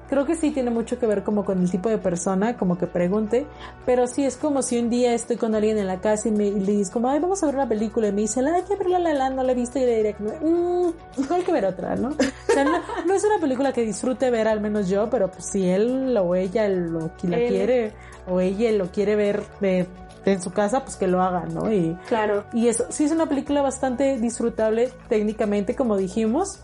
[0.09, 2.87] Creo que sí tiene mucho que ver como con el tipo de persona, como que
[2.87, 3.47] pregunte,
[3.87, 6.47] pero sí es como si un día estoy con alguien en la casa y me
[6.47, 8.77] y le dices como, ay, vamos a ver una película y me dice, ay, que
[8.77, 10.93] ver la la no la he visto y le que mmm,
[11.31, 12.09] hay que ver otra, ¿no?
[12.09, 15.47] O sea, no, no es una película que disfrute ver al menos yo, pero pues
[15.47, 17.49] si él o ella lo, la Él.
[17.49, 17.93] quiere
[18.27, 19.87] o ella lo quiere ver de,
[20.33, 21.73] en su casa, pues que lo haga, ¿no?
[21.73, 22.45] Y, Claro.
[22.53, 26.61] y eso, sí es una película bastante disfrutable técnicamente, como dijimos,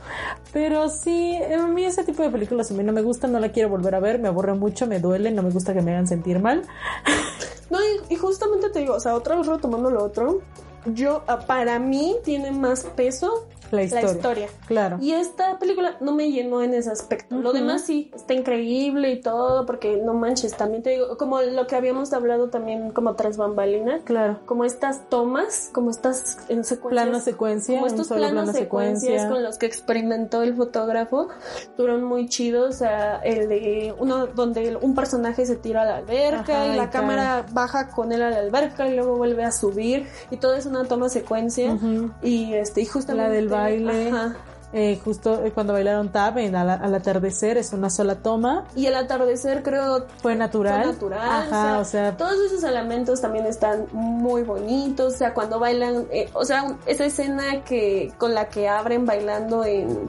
[0.52, 3.50] pero sí, a mí ese tipo de películas a mí no me gustan, no la
[3.50, 6.06] quiero volver a ver, me aburre mucho, me duele, no me gusta que me hagan
[6.06, 6.62] sentir mal.
[7.70, 10.40] No, y, y justamente te digo, o sea, otra vez retomando lo otro,
[10.86, 14.06] yo, ah, para mí tiene más peso La historia.
[14.06, 14.48] la historia.
[14.66, 14.98] Claro.
[15.00, 17.36] Y esta película no me llenó en ese aspecto.
[17.36, 21.66] Lo demás sí, está increíble y todo, porque no manches, también te digo, como lo
[21.66, 24.38] que habíamos hablado también como tras bambalinas, Claro.
[24.46, 27.04] como estas tomas, como estas en secuencias.
[27.06, 29.28] Plano secuencia, como estos planos plano secuencias secuencia.
[29.28, 31.28] con los que experimentó el fotógrafo,
[31.76, 32.74] fueron muy chidos.
[32.74, 36.76] O sea, el de uno donde un personaje se tira a la alberca Ajá, y
[36.76, 40.36] la y cámara baja con él a la alberca y luego vuelve a subir y
[40.36, 41.76] todo es una toma secuencia
[42.22, 44.08] y este y justamente La del baile.
[44.10, 44.36] Ajá.
[44.72, 48.86] Eh, justo eh, cuando bailaron tap en al, al atardecer es una sola toma, Y
[48.86, 50.84] el atardecer creo fue natural.
[50.84, 51.20] fue natural.
[51.28, 55.14] Ajá, o sea, todos esos elementos también están muy bonitos.
[55.14, 59.64] O sea, cuando bailan, eh, o sea, esa escena que con la que abren bailando
[59.64, 60.08] en,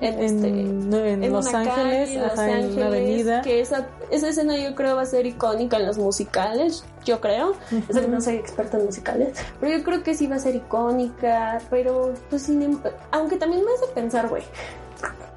[0.00, 3.42] en, este, en en Los Ángeles, calle, en Los ajá, en una Ángeles, avenida.
[3.42, 7.54] Que esa, esa escena yo creo va a ser icónica en los musicales, yo creo.
[7.88, 10.54] Eso que no soy experta en musicales, pero yo creo que sí va a ser
[10.56, 14.42] icónica, pero pues sin em- aunque también me hace pensar, güey,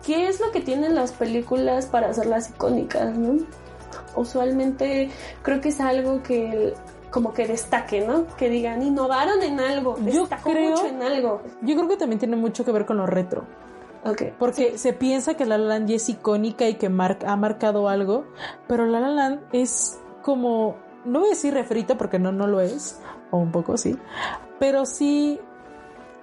[0.05, 3.37] ¿qué es lo que tienen las películas para hacerlas icónicas, no?
[4.15, 5.09] Usualmente
[5.41, 6.73] creo que es algo que
[7.11, 8.27] como que destaque, ¿no?
[8.37, 11.41] Que digan, innovaron en algo, Yo destacó creo- mucho en algo.
[11.61, 13.45] Yo creo que también tiene mucho que ver con lo retro.
[14.39, 17.89] Porque se piensa que La La Land ya es icónica y que mar- ha marcado
[17.89, 18.25] algo,
[18.67, 22.61] pero La La Land es como, no voy a decir refrito porque no, no lo
[22.61, 22.99] es,
[23.31, 23.97] o un poco sí,
[24.59, 25.39] pero sí,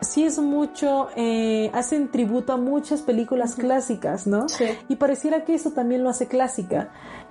[0.00, 4.48] sí es mucho, eh, hacen tributo a muchas películas clásicas, ¿no?
[4.48, 4.64] Sí.
[4.88, 6.90] Y pareciera que eso también lo hace clásica.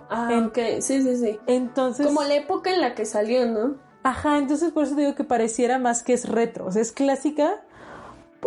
[0.09, 1.39] Ah, En- ok, sí, sí, sí.
[1.47, 2.05] Entonces...
[2.05, 3.75] Como la época en la que salió, ¿no?
[4.03, 7.63] Ajá, entonces por eso digo que pareciera más que es retro, o sea, es clásica,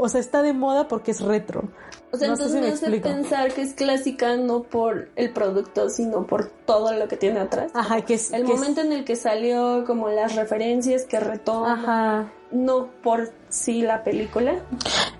[0.01, 1.65] o sea, está de moda porque es retro.
[2.11, 6.27] O sea, No entonces me hace pensar que es clásica no por el producto, sino
[6.27, 7.71] por todo lo que tiene atrás.
[7.75, 8.33] Ajá, que es...
[8.33, 12.33] El que es- momento en el que salió, como las referencias que retoma, Ajá.
[12.51, 14.55] no por sí la película.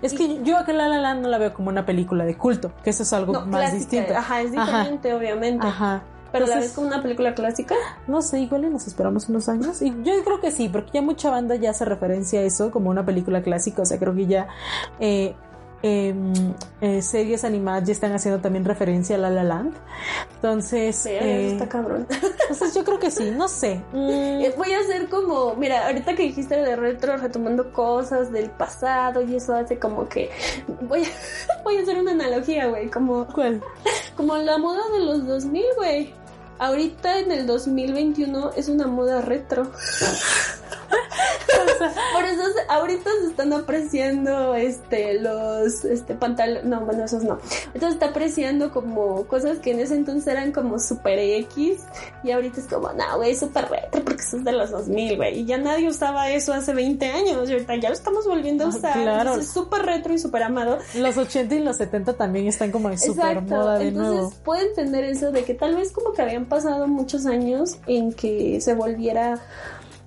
[0.01, 2.71] Es que yo a La La Land no la veo como una película de culto,
[2.83, 3.77] que eso es algo No, más clásica.
[3.77, 4.13] distinto.
[4.15, 5.67] Ajá, es diferente, obviamente.
[5.67, 6.01] Ajá.
[6.31, 7.75] Pero la Entonces- ves como una película clásica.
[8.07, 9.81] No sé, igual y nos esperamos unos años.
[9.81, 12.89] Y yo creo que sí, porque ya mucha banda ya hace referencia a eso como
[12.89, 13.81] una película clásica.
[13.81, 14.47] O sea, creo que ya
[14.99, 15.33] eh,
[15.81, 16.33] em,
[16.81, 19.73] eh, series animadas ya están haciendo también referencia a La La Land.
[20.35, 22.05] Entonces, Pero eh, está cabrón.
[22.09, 23.81] entonces yo creo que sí, no sé.
[23.93, 29.21] Mm, Voy a hacer como, mira, ahorita que dijiste de retro, retomando cosas del pasado
[29.21, 30.29] y eso hace como que
[30.81, 31.07] voy a,
[31.63, 33.61] voy a hacer una analogía, güey, como, ¿Cuál?
[34.17, 36.13] como la moda de los 2000, güey.
[36.59, 39.71] Ahorita en el 2021 es una moda retro.
[42.13, 47.39] Por eso ahorita se están apreciando este los este pantalones, no, bueno, esos no.
[47.79, 51.79] Se está apreciando como cosas que en ese entonces eran como super X
[52.23, 55.39] y ahorita es como, no, güey, super retro porque eso es de los 2000, güey.
[55.39, 58.67] Y ya nadie usaba eso hace 20 años y ahorita ya lo estamos volviendo a
[58.67, 58.93] Ah, usar.
[58.93, 59.19] claro.
[59.21, 60.79] Entonces, Es súper retro y súper amado.
[60.95, 63.55] Los 80 y los 70 también están como en super Exacto.
[63.55, 64.33] moda de Entonces nuevo.
[64.43, 68.59] puedo entender eso de que tal vez como que habían pasado muchos años en que
[68.61, 69.39] se volviera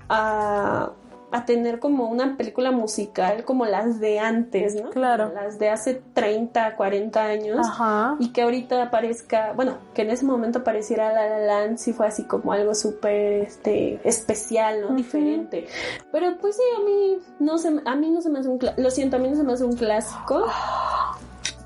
[0.08, 0.90] a,
[1.30, 4.90] a tener como una película musical como las de antes, ¿no?
[4.90, 5.30] Claro.
[5.30, 7.66] Como Las de hace 30, 40 años.
[7.66, 8.16] Ajá.
[8.18, 12.06] Y que ahorita aparezca, bueno, que en ese momento apareciera La La Land, sí fue
[12.06, 14.94] así como algo súper este, especial, ¿no?
[14.94, 15.66] Diferente.
[16.10, 18.58] Pero pues sí, a mí no se, me- a mí no se me hace un
[18.58, 20.44] cla- lo siento, a mí no se me hace un clásico.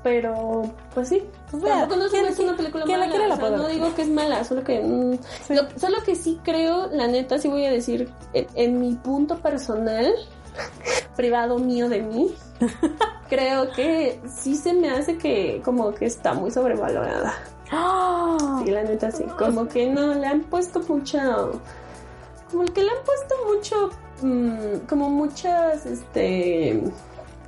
[0.03, 1.23] Pero, pues sí.
[1.51, 3.09] Pues Tampoco no se ¿quién- me hace quién- una película la mala.
[3.09, 4.79] quiere la o sea, puede no digo que es mala, solo que.
[4.81, 5.13] mm,
[5.47, 5.53] Sí.
[5.55, 9.37] lo- solo que sí creo, la neta, sí voy a decir, en, en mi punto
[9.39, 10.13] personal,
[11.15, 12.33] privado mío de mí,
[13.29, 17.33] creo que sí se me hace que como que está muy sobrevalorada.
[17.71, 18.61] ¡Ah!
[18.63, 19.23] Sí, la neta sí.
[19.37, 21.35] Como que no, le han puesto mucha.
[22.51, 23.89] Como que le han puesto mucho.
[24.21, 26.81] mm, como muchas, este.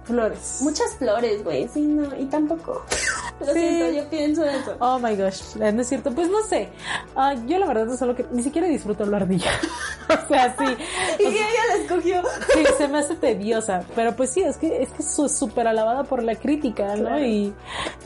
[0.09, 0.57] Flores.
[0.61, 1.67] Muchas flores, güey.
[1.71, 2.83] Sí, no, y tampoco.
[3.39, 3.59] Lo Sí.
[3.59, 4.75] siento, yo pienso eso.
[4.79, 6.11] Oh my gosh, eh, no es cierto.
[6.11, 6.69] Pues no sé.
[7.15, 9.51] Ah, yo la verdad es solo que ni siquiera disfruto la ardilla.
[10.09, 10.65] o sea, sí.
[11.19, 12.21] Y ella la escogió.
[12.53, 13.83] Sí, se me hace tediosa.
[13.95, 17.03] Pero pues sí, es que es que es súper alabada por la crítica, ¿no?
[17.09, 17.19] Claro.
[17.25, 17.53] Y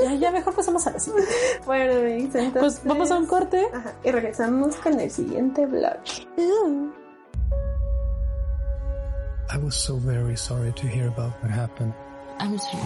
[0.03, 1.31] ya, ya mejor pasamos a la siguiente.
[1.65, 2.51] Bueno, entonces.
[2.59, 3.65] Pues vamos a un corte.
[3.73, 5.97] Ajá, y regresamos con el siguiente blog.
[9.53, 11.93] I was so very sorry to hear about what happened.
[12.39, 12.81] I'm sorry.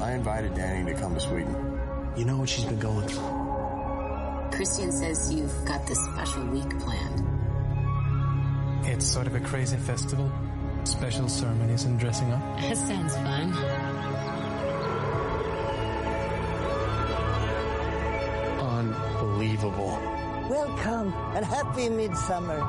[0.00, 1.78] I invited Danny to come to Sweden.
[2.16, 4.48] You know what she's been going through.
[4.50, 7.22] Christian says you've got this special week planned.
[8.88, 10.28] It's sort of a crazy festival.
[10.82, 12.60] Special ceremonies and dressing up.
[12.62, 13.52] That sounds fun.
[19.64, 19.98] Unbelievable.
[20.50, 22.60] Welcome and happy midsummer.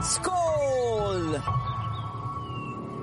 [0.00, 1.38] Skål!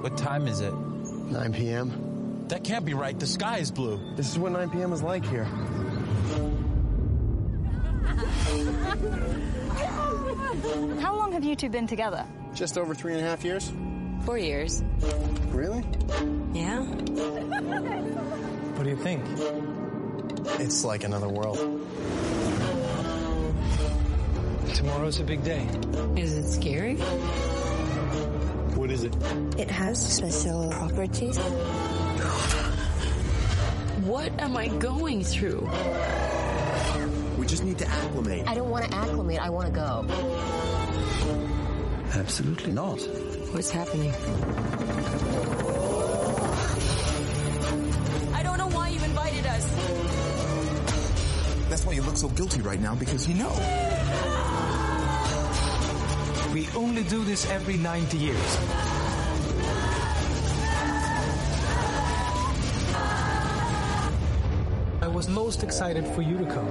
[0.03, 0.73] What time is it?
[0.73, 2.45] 9 p.m.
[2.49, 3.17] That can't be right.
[3.17, 4.15] The sky is blue.
[4.17, 4.91] This is what 9 p.m.
[4.91, 5.45] is like here.
[10.99, 12.25] How long have you two been together?
[12.53, 13.71] Just over three and a half years.
[14.25, 14.83] Four years.
[15.51, 15.85] Really?
[16.51, 16.81] Yeah?
[18.75, 19.23] What do you think?
[20.59, 21.57] It's like another world.
[24.73, 25.67] Tomorrow's a big day.
[26.15, 26.95] Is it scary?
[28.75, 29.15] What is it?
[29.57, 31.37] It has special properties.
[34.05, 35.69] What am I going through?
[37.37, 38.47] We just need to acclimate.
[38.47, 39.39] I don't want to acclimate.
[39.39, 40.05] I want to go.
[42.13, 42.99] Absolutely not.
[43.53, 44.11] What's happening?
[48.33, 49.65] I don't know why you invited us.
[51.69, 53.51] That's why you look so guilty right now because you know.
[56.57, 58.57] We only do this every 90 years.
[65.03, 66.67] I was most excited for you to come.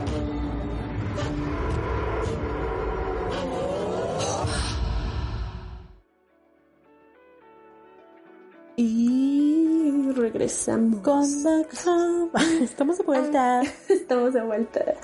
[8.77, 10.99] Y regresamos.
[12.61, 13.63] Estamos de vuelta.
[13.89, 14.95] Estamos de vuelta.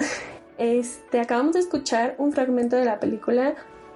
[0.59, 3.55] Este, acabamos de escuchar un fragmento de la película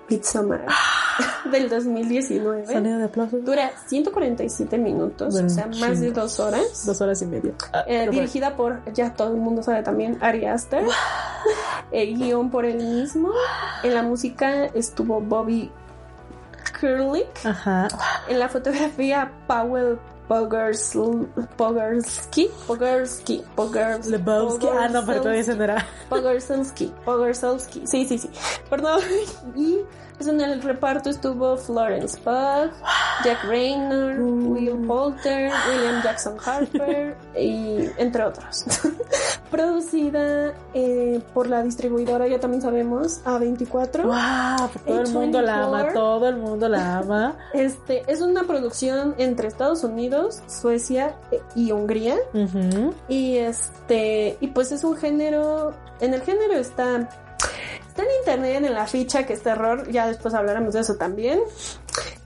[0.08, 0.66] Midsommar
[1.50, 2.66] del 2019.
[2.66, 3.44] Sonido de aplausos.
[3.44, 6.86] Dura 147 minutos, Bueno, o sea, más de dos horas.
[6.86, 7.52] Dos horas y media.
[7.86, 8.12] Eh, bueno.
[8.12, 10.84] dirigida por, ya todo el mundo sabe también, Ari Aster.
[11.90, 13.30] El guion por él mismo.
[13.82, 15.70] En la música estuvo Bobby
[16.80, 17.44] Kurlick.
[17.44, 17.88] Ajá.
[18.28, 20.96] En la fotografía, Powell Pogers,
[21.56, 24.66] Pogersky, Pogersky, Pogers, Lebowski.
[24.66, 25.86] Ah, no, pero todavía ese no era.
[27.04, 27.86] Pogerselsky.
[27.86, 28.30] Sí, sí, sí.
[28.68, 29.00] Perdón.
[29.56, 29.78] Y
[30.16, 32.70] pues en el reparto estuvo Florence Pugh,
[33.24, 38.64] Jack Raynor, Will Poulter, William Jackson Harper y entre otros.
[39.50, 44.02] Producida eh, por la distribuidora, ya también sabemos, A24.
[44.02, 44.68] ¡Wow!
[44.86, 47.36] Todo el mundo la ama, todo el mundo la ama.
[47.52, 52.16] Este es una producción entre Estados Unidos, Suecia eh, y Hungría.
[53.08, 57.08] Y este, y pues es un género, en el género está,
[57.96, 61.40] está en internet, en la ficha que es terror, ya después hablaremos de eso también.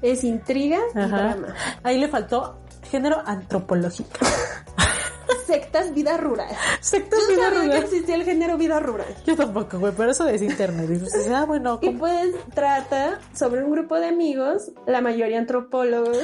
[0.03, 1.17] Es intriga y Ajá.
[1.17, 1.55] drama.
[1.83, 2.59] Ahí le faltó
[2.91, 4.11] género antropológico.
[5.47, 6.49] Sectas, vida rural.
[6.81, 7.71] Sectas, Yo vida sabía rural.
[7.71, 9.15] que existía el género vida rural.
[9.27, 10.89] Yo tampoco, güey, pero eso es internet.
[10.93, 16.19] Y pues, ah, bueno, Y pues trata sobre un grupo de amigos, la mayoría antropólogos,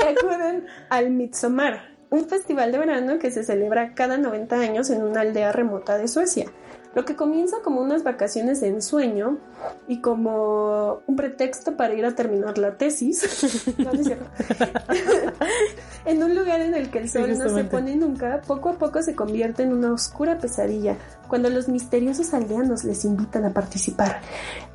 [0.00, 5.02] que acuden al Midsommar, un festival de verano que se celebra cada 90 años en
[5.02, 6.46] una aldea remota de Suecia.
[6.94, 9.38] Lo que comienza como unas vacaciones de ensueño
[9.86, 13.76] y como un pretexto para ir a terminar la tesis.
[13.78, 13.92] No,
[16.04, 19.02] en un lugar en el que el sol no se pone nunca, poco a poco
[19.02, 20.96] se convierte en una oscura pesadilla
[21.28, 24.20] cuando los misteriosos aldeanos les invitan a participar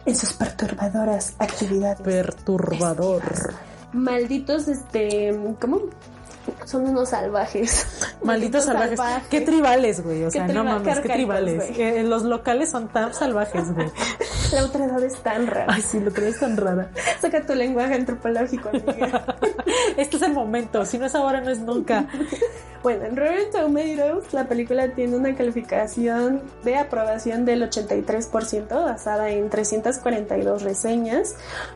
[0.05, 2.01] en sus perturbadoras actividades.
[2.01, 3.23] Perturbador.
[3.91, 5.81] Malditos, este, ¿cómo?
[6.65, 7.85] Son unos salvajes.
[8.23, 8.99] Malditos salvajes.
[9.29, 10.23] Qué tribales, güey.
[10.23, 11.77] O sea, no mames, qué tribales.
[12.05, 13.87] los locales son tan salvajes, güey.
[14.53, 15.65] La otredad es tan rara.
[15.67, 16.89] Ay, sí, lo que es tan rara.
[17.21, 19.35] Saca tu lenguaje antropológico, amiga.
[19.97, 20.85] Este es el momento.
[20.85, 22.07] Si no es ahora, no es nunca.
[22.83, 29.49] Bueno, en Rotten Tomatoes la película tiene una calificación de aprobación del 83% basada en
[29.49, 31.35] 342 reseñas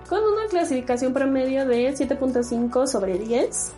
[0.10, 3.72] con una clasificación promedio de 7.5 sobre 10.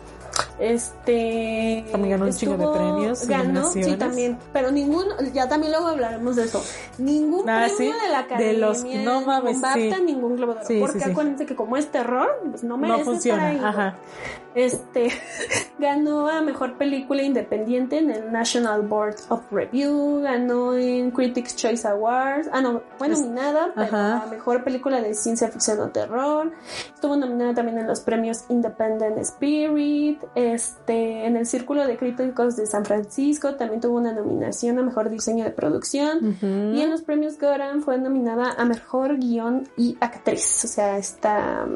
[0.58, 5.88] Este También ganó un chingo de premios Ganó, sí, también, pero ninguno, ya también luego
[5.88, 6.62] hablaremos de eso.
[6.98, 10.02] Ningún Ah, premio sí, de la de academia, los- no mames, ningún BAFTA, sí.
[10.04, 13.52] ningún Globo de Oro, porque acuérdense que como es terror, pues no merece No funciona.
[13.52, 13.74] estar ahí.
[13.74, 13.96] Ajá.
[14.54, 15.08] Este
[15.78, 21.86] ganó a mejor película independiente en el National Board of Review, ganó en Critics Choice
[21.86, 24.22] Awards, ah no, fue nominada pero ajá.
[24.22, 26.50] a mejor película de ciencia ficción o terror,
[26.94, 32.66] estuvo nominada también en los premios Independent Spirit, este en el Círculo de Críticos de
[32.66, 36.36] San Francisco también tuvo una nominación a mejor diseño de producción.
[36.42, 41.66] Y en los premios Goran fue nominada a mejor guion y actriz, o sea, está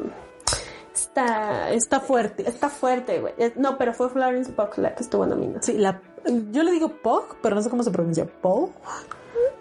[1.15, 2.47] Está, Está fuerte.
[2.47, 3.33] Está fuerte, güey.
[3.55, 5.61] No, pero fue Florence Pugh la que estuvo nominada.
[5.61, 6.01] Sí, la,
[6.51, 8.25] yo le digo Pog, pero no sé cómo se pronuncia.
[8.25, 8.71] Pog.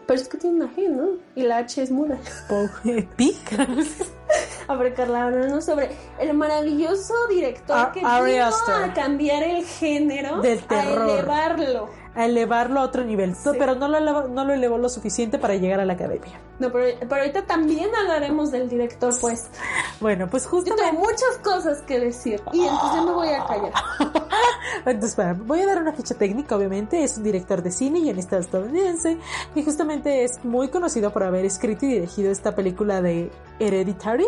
[0.04, 1.10] Pero es que tiene una G, ¿no?
[1.36, 2.18] Y la H es muda.
[3.16, 3.36] Pig.
[4.66, 8.90] A ver, Carla, hablando sobre el maravilloso director que Ari vino Aster.
[8.90, 11.88] a cambiar el género, Del a elevarlo.
[12.14, 13.35] A elevarlo a otro nivel.
[13.59, 16.40] Pero no lo, eleva- no lo elevó lo suficiente para llegar a la academia.
[16.61, 19.48] No, pero, pero ahorita también hablaremos del director, pues.
[20.00, 20.85] Bueno, pues Yo justamente.
[20.90, 22.40] tengo muchas cosas que decir.
[22.53, 23.72] Y entonces ya me voy a callar.
[24.87, 27.03] Entonces, espera, voy a dar una ficha técnica, obviamente.
[27.03, 29.18] Es un director de cine y guionista estadounidense.
[29.55, 34.27] Y justamente es muy conocido por haber escrito y dirigido esta película de Hereditary.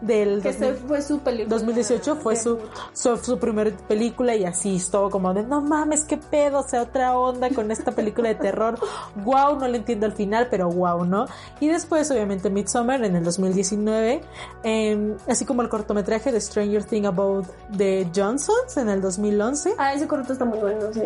[0.00, 1.56] Del Que 2000 se fue su película.
[1.56, 2.58] 2018 fue su,
[2.92, 6.82] su, su primer película y así estuvo como de no mames, qué pedo, o sea,
[6.82, 8.78] otra onda con esta película de terror.
[9.16, 11.26] Wow, no le entiendo al final, pero wow, ¿no?
[11.60, 14.20] Y después, obviamente, Midsommar en el 2019,
[14.62, 19.74] eh, así como el cortometraje de Stranger Thing About the Johnsons en el 2011.
[19.78, 21.02] Ah, ese corto está muy bueno, sí.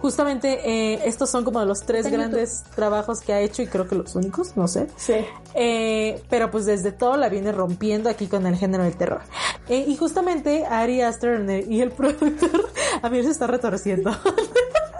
[0.00, 3.86] Justamente eh, estos son como los tres en grandes trabajos que ha hecho y creo
[3.88, 4.88] que los únicos, no sé.
[4.96, 5.14] Sí.
[5.54, 9.22] Eh, pero pues desde todo la viene rompiendo aquí con el género del terror.
[9.68, 12.68] Eh, y justamente Ari Aster y el productor
[13.02, 14.10] a mí se está retorciendo.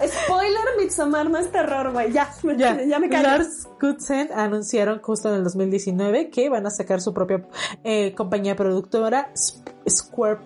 [0.07, 2.11] Spoiler, Midsommar no es terror, güey.
[2.11, 3.23] Ya, ya, ya me callo.
[3.23, 7.45] Lars Goodsen anunciaron justo en el 2019 que van a sacar su propia
[7.83, 9.31] eh, compañía productora
[9.87, 10.39] Square.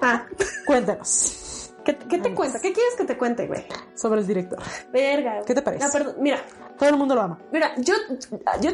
[0.00, 0.26] Ah,
[0.66, 1.47] Cuéntanos
[1.96, 2.60] ¿qué, qué te cuenta?
[2.60, 3.64] ¿Qué quieres que te cuente, güey?
[3.94, 4.58] sobre el director.
[4.92, 5.42] Verga.
[5.46, 5.84] ¿Qué te parece?
[5.84, 6.38] Ah, perdón, mira,
[6.78, 7.38] Todo el mundo lo ama.
[7.52, 7.94] mira, yo,
[8.60, 8.70] yo,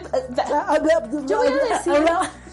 [1.26, 1.92] yo voy a decir,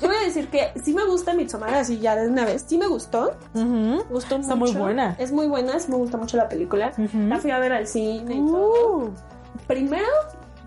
[0.02, 2.78] yo voy a decir que sí me gusta Midsommar, así ya de una vez, sí
[2.78, 3.63] me gustó, Ujú.
[3.65, 4.74] me gustó Está mucho.
[4.74, 5.15] muy buena.
[5.19, 6.93] Es muy buena, sí me gusta mucho la película.
[7.28, 8.97] La fui a ver al cine y todo.
[9.00, 9.12] Uh,
[9.67, 10.08] Primero,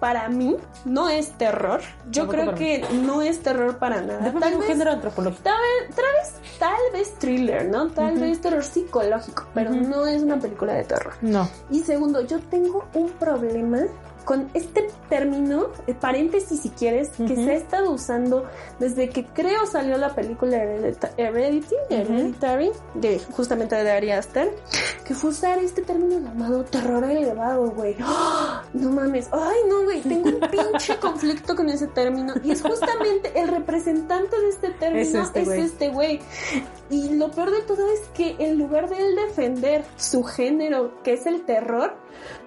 [0.04, 1.80] para mí, no es terror.
[2.10, 4.34] Yo creo que no es terror para nada.
[4.38, 5.42] Tal vez género antropológico.
[5.42, 7.88] Tal vez, tal vez, tal vez thriller, ¿no?
[7.88, 11.14] Tal vez terror psicológico, pero no es una película de terror.
[11.22, 11.48] No.
[11.70, 13.86] Y segundo, yo tengo un problema
[14.24, 18.44] con este término, eh, paréntesis si quieres, que se ha estado usando
[18.78, 24.54] desde que creo salió la película Heredita- Heredity, Hereditary, de justamente de Ari Aster,
[25.04, 27.96] que fue usar este término llamado terror elevado, güey.
[28.00, 28.62] ¡Ah!
[28.72, 33.32] No mames, ay no, güey, tengo un pinche conflicto con ese término y es justamente
[33.38, 35.60] el representante de este término Es este güey.
[35.60, 36.20] este güey.
[36.90, 41.14] Y lo peor de todo es que en lugar de él defender su género, que
[41.14, 41.96] es el terror,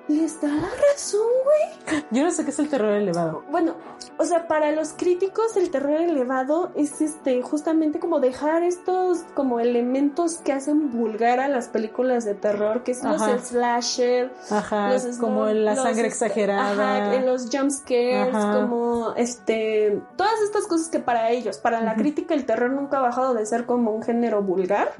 [0.07, 2.03] les da la razón, güey.
[2.11, 3.43] Yo no sé qué es el terror elevado.
[3.51, 3.75] Bueno,
[4.17, 9.59] o sea, para los críticos el terror elevado es este justamente como dejar estos como
[9.59, 13.33] elementos que hacen vulgar a las películas de terror, que son Ajá.
[13.33, 17.09] los slasher, Ajá, los como la sangre este, exagerada.
[17.11, 18.53] ajá, los jump scares, Ajá.
[18.61, 23.01] como este todas estas cosas que para ellos, para la crítica el terror nunca ha
[23.01, 24.93] bajado de ser como un género vulgar.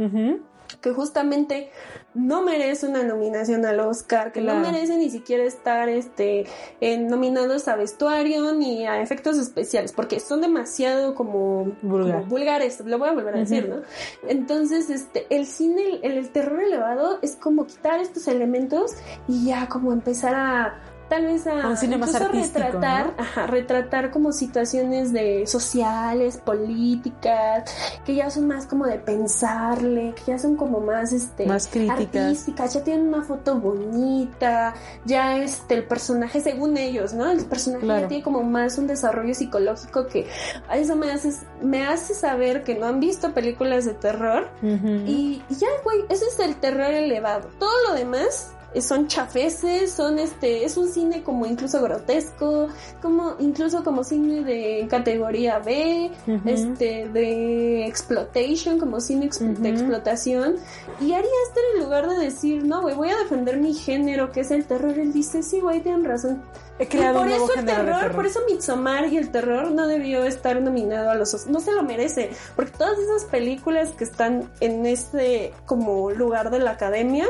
[0.81, 1.71] Que justamente
[2.17, 4.59] no merece una nominación al Oscar, que Claro.
[4.59, 6.45] no merece ni siquiera estar este
[6.81, 12.17] en nominados a vestuario ni a efectos especiales, porque son demasiado como, Vulgar.
[12.19, 13.69] como vulgares, lo voy a volver a decir.
[13.69, 13.81] ¿no?
[14.27, 18.91] Entonces, este, el cine, el, el terror elevado es como quitar estos elementos
[19.27, 20.79] y ya como empezar a
[21.09, 23.13] tal vez a Un cine más incluso artístico, retratar, ¿no?
[23.23, 27.63] ajá, retratar como situaciones de sociales, políticas,
[28.05, 31.97] que ya son más como de pensarle, que ya son como más este Más críticas.
[32.23, 34.73] artísticas, ya tienen una foto bonita,
[35.05, 37.29] ya este el personaje según ellos, ¿no?
[37.29, 38.01] El personaje Claro.
[38.01, 40.27] ya tiene como más un desarrollo psicológico que
[40.67, 41.31] a eso me hace
[41.61, 46.25] me hace saber que no han visto películas de terror y, y ya, güey, ese
[46.25, 47.49] es el terror elevado.
[47.59, 48.51] Todo lo demás
[48.81, 52.67] son chafeces, son este, es un cine como incluso grotesco,
[53.01, 56.11] como incluso como cine de categoría B,
[56.45, 60.55] este, de exploitation, como cine ex- de explotación.
[61.01, 64.41] Y Ari Aster en lugar de decir, no, güey, voy a defender mi género, que
[64.41, 66.41] es el terror, él dice, sí, güey, tienen razón.
[66.79, 68.15] He creado y por un eso el terror, terror.
[68.15, 71.47] por eso Midsommar y el terror no debió estar nominado a los.
[71.47, 76.59] No se lo merece, porque todas esas películas que están en este como lugar de
[76.59, 77.25] la academia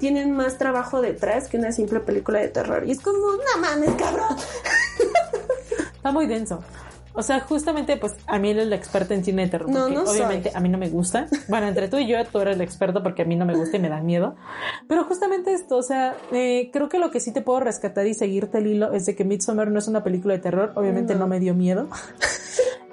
[0.00, 2.84] tienen más trabajo detrás que una simple película de terror.
[2.86, 4.36] Y es como, no mames, cabrón.
[5.94, 6.60] Está muy denso.
[7.12, 9.68] O sea, justamente, pues a mí él es la experta en cine de terror.
[9.68, 10.16] No, soy.
[10.16, 11.26] obviamente a mí no me gusta.
[11.48, 13.76] Bueno, entre tú y yo, tú eres la experta porque a mí no me gusta
[13.76, 14.36] y me da miedo.
[14.88, 18.14] Pero justamente esto, o sea, eh, creo que lo que sí te puedo rescatar y
[18.14, 20.72] seguirte el hilo es de que Midsommar no es una película de terror.
[20.76, 21.26] Obviamente no, No.
[21.28, 21.88] me dio miedo.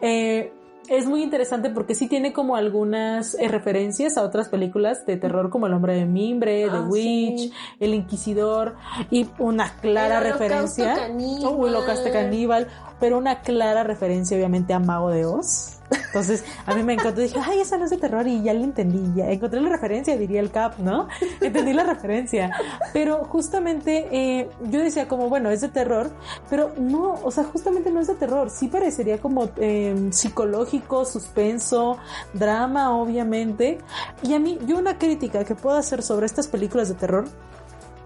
[0.01, 0.51] Eh,
[0.89, 5.49] es muy interesante porque sí tiene como algunas eh, referencias a otras películas de terror
[5.49, 7.53] como El hombre de mimbre, The Ah, Witch, sí.
[7.79, 8.75] El Inquisidor
[9.11, 10.95] y una clara El referencia.
[10.95, 11.45] Caníbal.
[11.45, 12.67] Oh, el Holocausto Caníbal,
[12.99, 15.76] pero una clara referencia obviamente a Mago de Oz.
[15.89, 18.63] Entonces, a mí me encantó, dije, ay, esa no es de terror y ya la
[18.63, 21.07] entendí, ya encontré la referencia, diría el Cap, ¿no?
[21.41, 22.51] Entendí la referencia.
[22.93, 26.11] Pero justamente eh, yo decía como, bueno, es de terror,
[26.49, 31.97] pero no, o sea, justamente no es de terror, sí parecería como eh, psicológico, suspenso,
[32.33, 33.77] drama, obviamente.
[34.23, 37.25] Y a mí, yo una crítica que puedo hacer sobre estas películas de terror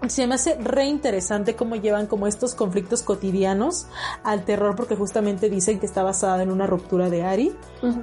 [0.08, 3.86] se me hace re interesante cómo llevan como estos conflictos cotidianos
[4.24, 7.52] al terror porque justamente dicen que está basada en una ruptura de Ari.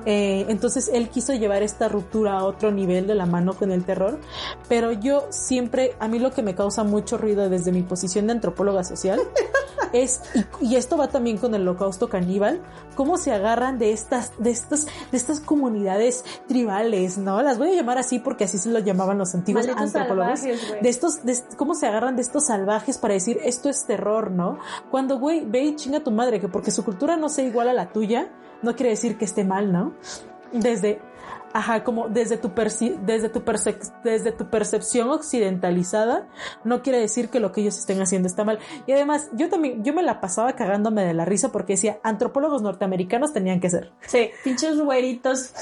[0.05, 3.83] Eh, entonces él quiso llevar esta ruptura a otro nivel de la mano con el
[3.83, 4.19] terror.
[4.67, 8.33] Pero yo siempre, a mí lo que me causa mucho ruido desde mi posición de
[8.33, 9.19] antropóloga social
[9.93, 10.21] es,
[10.61, 12.61] y, y esto va también con el holocausto caníbal,
[12.95, 17.41] cómo se agarran de estas, de estas, de estas comunidades tribales, ¿no?
[17.41, 20.39] Las voy a llamar así porque así se lo llamaban los antiguos Malditos antropólogos.
[20.39, 24.31] salvajes, de estos, de cómo se agarran de estos salvajes para decir esto es terror,
[24.31, 24.59] ¿no?
[24.89, 27.69] Cuando, güey, ve y chinga a tu madre, que porque su cultura no sea igual
[27.69, 28.31] a la tuya,
[28.61, 29.93] no quiere decir que esté mal, ¿no?
[30.51, 31.01] Desde,
[31.53, 32.51] ajá, como desde tu,
[33.01, 33.43] desde tu,
[34.03, 36.27] desde tu percepción occidentalizada,
[36.63, 38.59] no quiere decir que lo que ellos estén haciendo está mal.
[38.87, 42.61] Y además, yo también, yo me la pasaba cagándome de la risa porque decía, antropólogos
[42.61, 43.91] norteamericanos tenían que ser.
[44.07, 45.53] Sí, pinches güeritos,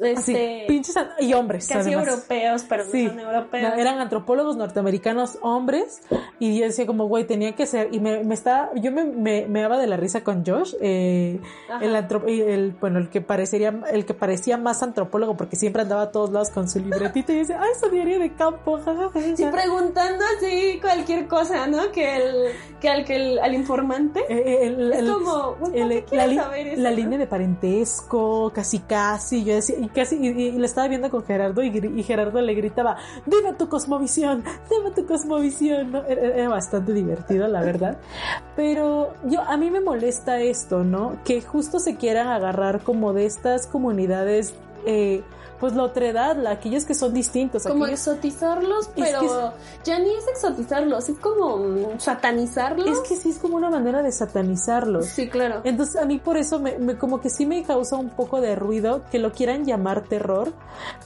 [0.00, 1.68] Así, este, pinches an- y hombres.
[1.68, 2.08] casi además.
[2.08, 3.04] europeos, pero Sí.
[3.04, 3.68] no son europeos.
[3.74, 6.02] No, eran antropólogos norteamericanos hombres
[6.38, 9.46] y yo decía como, güey, tenía que ser, y me, me estaba, yo me, me,
[9.46, 11.40] me daba de la risa con Josh, eh,
[11.80, 11.94] el,
[12.28, 16.30] el, bueno, el que parecería, el que parecía más antropólogo porque siempre andaba a todos
[16.30, 18.78] lados con su libretita y decía, ay, su diario de campo.
[19.36, 21.90] Sí, preguntando así cualquier cosa, ¿no?
[21.92, 22.34] Que el,
[22.80, 24.20] que al que el, al informante.
[24.28, 26.82] Eh, el- es como, güey, el- ¿por qué la, li- saber eso?
[26.82, 26.96] la no?
[26.96, 31.24] línea de parentesco, casi casi, yo decía, y casi, y, y la estaba viendo con
[31.24, 36.04] Gerardo y, y Gerardo le gritaba, dime tu cosmovisión, dime tu cosmovisión, ¿no?
[36.04, 37.98] Era, era bastante divertido, la verdad.
[38.56, 41.16] Pero yo, a mí me molesta esto, ¿no?
[41.24, 44.54] Que justo se quieran agarrar como de estas comunidades,
[44.86, 45.22] eh,
[45.60, 47.62] pues la otredad, la, aquellos que son distintos.
[47.62, 49.28] Como aquellos- exotizarlos, Es pero que
[49.84, 52.88] ya ni es exotizarlos, es como satanizarlos.
[52.88, 55.06] Es que sí es como una manera de satanizarlos.
[55.06, 55.60] Sí, claro.
[55.62, 58.56] Entonces a mí por eso me, me- como que sí me causa un poco de
[58.56, 60.52] ruido que lo quieran llamar terror,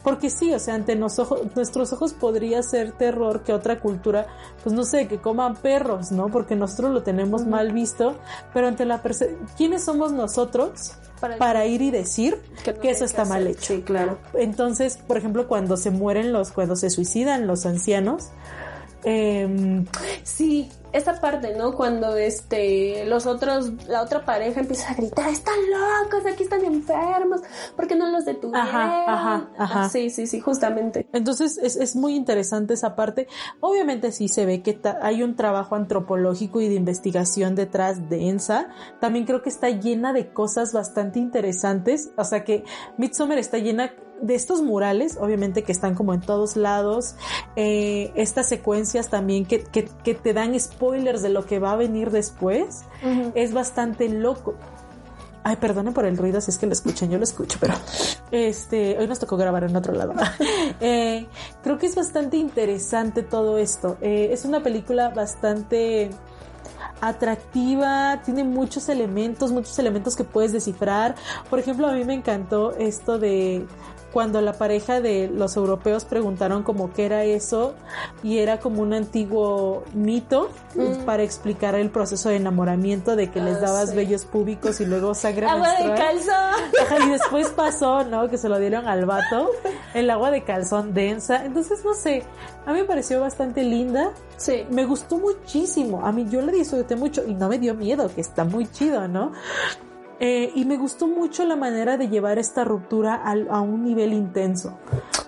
[0.02, 4.26] porque sí, o sea, ante nos ojos, nuestros ojos podría ser terror que otra cultura,
[4.62, 6.28] pues no sé, que coman perros, ¿no?
[6.28, 8.16] Porque nosotros lo tenemos mal visto,
[8.54, 9.02] pero ante la
[9.58, 10.94] ¿quiénes somos nosotros?
[11.20, 13.74] Para- Para, ir y decir Que no eso que está mal hecho.
[13.74, 14.18] Sí, claro.
[14.34, 18.28] Entonces, por ejemplo, cuando se mueren los, cuando se suicidan los ancianos,
[19.04, 19.86] em,
[20.24, 21.74] Sí, esa parte, ¿no?
[21.74, 27.40] Cuando este los otros, la otra pareja empieza a gritar, están locos, aquí están enfermos,
[27.74, 28.66] ¿por qué no los detuvieron?
[28.68, 29.82] Ajá, ajá, ajá.
[29.84, 31.08] Ah, sí, sí, sí, justamente.
[31.12, 33.28] Entonces es, es muy interesante esa parte.
[33.60, 38.68] Obviamente sí se ve que hay un trabajo antropológico y de investigación detrás de ENSA.
[39.00, 42.10] También creo que está llena de cosas bastante interesantes.
[42.16, 42.64] O sea que
[42.96, 47.16] Midsommar está llena de estos murales, obviamente que están como en todos lados.
[47.54, 51.76] Eh, estas secuencias también que, que, que te dan spoilers de lo que va a
[51.76, 52.82] venir después.
[53.34, 54.54] Es bastante loco.
[55.48, 57.74] Ay, perdonen por el ruido si es que lo escuchan, yo lo escucho, pero
[58.32, 60.14] este, hoy nos tocó grabar en otro lado.
[60.80, 61.26] Eh,
[61.62, 63.96] creo que es bastante interesante todo esto.
[64.00, 66.10] Eh, es una película bastante
[67.00, 71.14] atractiva, tiene muchos elementos, muchos elementos que puedes descifrar.
[71.48, 73.66] Por ejemplo, a mí me encantó esto de
[74.12, 77.74] cuando la pareja de los europeos preguntaron como qué era eso
[78.22, 81.04] y era como un antiguo mito Mm.
[81.06, 83.96] para explicar el proceso de enamoramiento de que les Ah, dabas sí.
[83.96, 87.06] vellos púbicos y luego sangre Agua de calzón.
[87.06, 88.28] Y después pasó, ¿no?
[88.28, 89.50] Que se lo dieron al vato,
[89.94, 91.44] el agua de calzón densa.
[91.46, 92.24] Entonces, no sé,
[92.66, 94.10] a mí me pareció bastante linda.
[94.36, 94.66] Sí.
[94.70, 96.04] Me gustó muchísimo.
[96.04, 99.08] A mí yo la disfruté mucho y no me dio miedo, que está muy chido,
[99.08, 99.32] ¿no?
[100.20, 104.12] Eh, y me gustó mucho la manera de llevar esta ruptura al- a un nivel
[104.12, 104.78] intenso.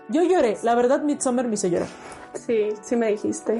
[0.08, 1.88] Yo lloré, la verdad, Midsommar me hizo llorar.
[2.34, 3.58] Sí, sí me dijiste.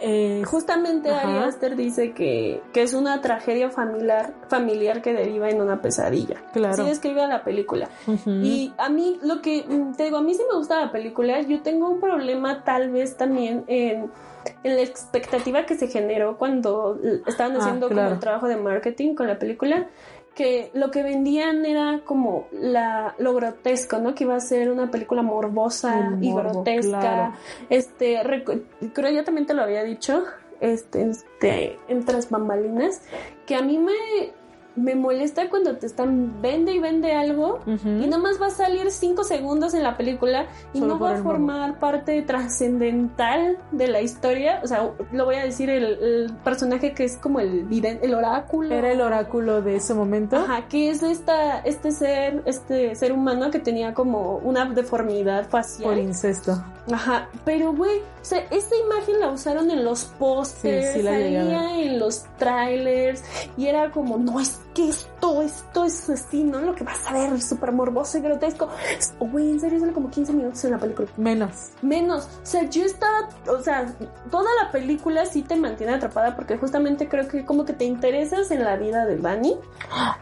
[0.00, 1.10] Eh, Justamente.
[1.10, 6.36] Ari Aster dice que, que es una tragedia familiar, familiar que deriva en una pesadilla.
[6.52, 6.74] Claro.
[6.82, 7.88] Así describe a la película.
[8.26, 11.40] Y a mí, lo que mm, te digo, a mí sí me gusta la película.
[11.42, 14.10] Yo tengo un problema tal vez también en,
[14.64, 19.14] en la expectativa que se generó cuando estaban Ah, haciendo como el trabajo de marketing
[19.14, 19.86] con la película.
[20.34, 24.14] Que lo que vendían era como la, lo grotesco, ¿no?
[24.14, 27.00] Que iba a ser una película morbosa y grotesca.
[27.00, 27.32] claro.
[27.68, 28.20] Este,
[28.92, 30.24] creo ya también te lo había dicho,
[30.60, 33.02] este, este, en tras bambalinas,
[33.46, 33.92] que a mí me,
[34.80, 38.90] me molesta cuando te están vende y vende algo y nada más va a salir
[38.90, 44.00] cinco segundos en la película y Solo no va a formar parte trascendental de la
[44.00, 44.60] historia.
[44.62, 48.74] O sea, lo voy a decir, el, el personaje que es como el el oráculo.
[48.74, 50.36] Era el oráculo de ese momento.
[50.36, 55.90] Ajá, que es esta, este ser, este ser humano que tenía como una deformidad facial.
[55.90, 56.62] Por incesto.
[56.92, 61.80] Ajá, pero güey, o sea, esta imagen la usaron en los pósters, Sí, sí salía
[61.80, 63.22] en los trailers
[63.56, 66.60] y era como, no, es que esto, esto es así, ¿no?
[66.60, 68.68] Lo que vas a ver, súper morboso y grotesco.
[68.96, 71.08] Es- Güey, en serio, sale como 15 minutos en la película.
[71.16, 71.70] Menos.
[71.82, 73.92] Menos, o sea, yo estaba, o sea,
[74.30, 78.50] toda la película sí te mantiene atrapada porque justamente creo que como que te interesas
[78.50, 79.56] en la vida de Dani,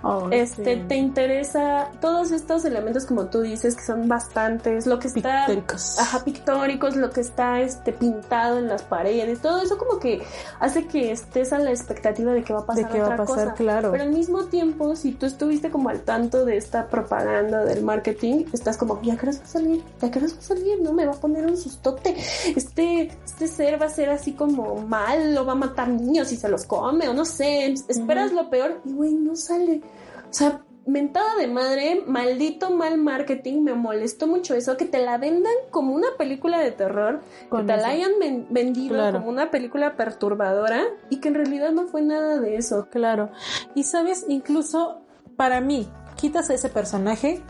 [0.03, 0.85] Oh, este, sí.
[0.89, 5.99] te interesa todos estos elementos como tú dices que son bastantes, lo que está, Pictóricos.
[5.99, 10.23] ajá, pictóricos, lo que está, este, pintado en las paredes, todo eso como que
[10.61, 13.11] hace que estés a la expectativa de que va a pasar De qué va a
[13.13, 13.55] otra pasar, cosa.
[13.55, 13.91] claro.
[13.93, 18.45] Pero al mismo tiempo, si tú estuviste como al tanto de esta propaganda del marketing,
[18.53, 21.13] estás como, ya crees va a salir, ya crees va a salir, no me va
[21.13, 22.15] a poner un sustote.
[22.57, 26.49] Este, este ser va a ser así como malo, va a matar niños y se
[26.49, 29.83] los come, o no sé, esperas lo peor y güey, no sale.
[30.31, 35.19] O sea, mentada de madre, maldito mal marketing, me molestó mucho eso, que te la
[35.19, 37.83] vendan como una película de terror, Con que te eso.
[37.87, 39.19] la hayan ven- vendido Claro.
[39.19, 42.89] como una película perturbadora y que en realidad no fue nada de eso.
[42.91, 43.31] Claro.
[43.75, 45.03] Y sabes, incluso
[45.37, 47.41] para mí, quitas a ese personaje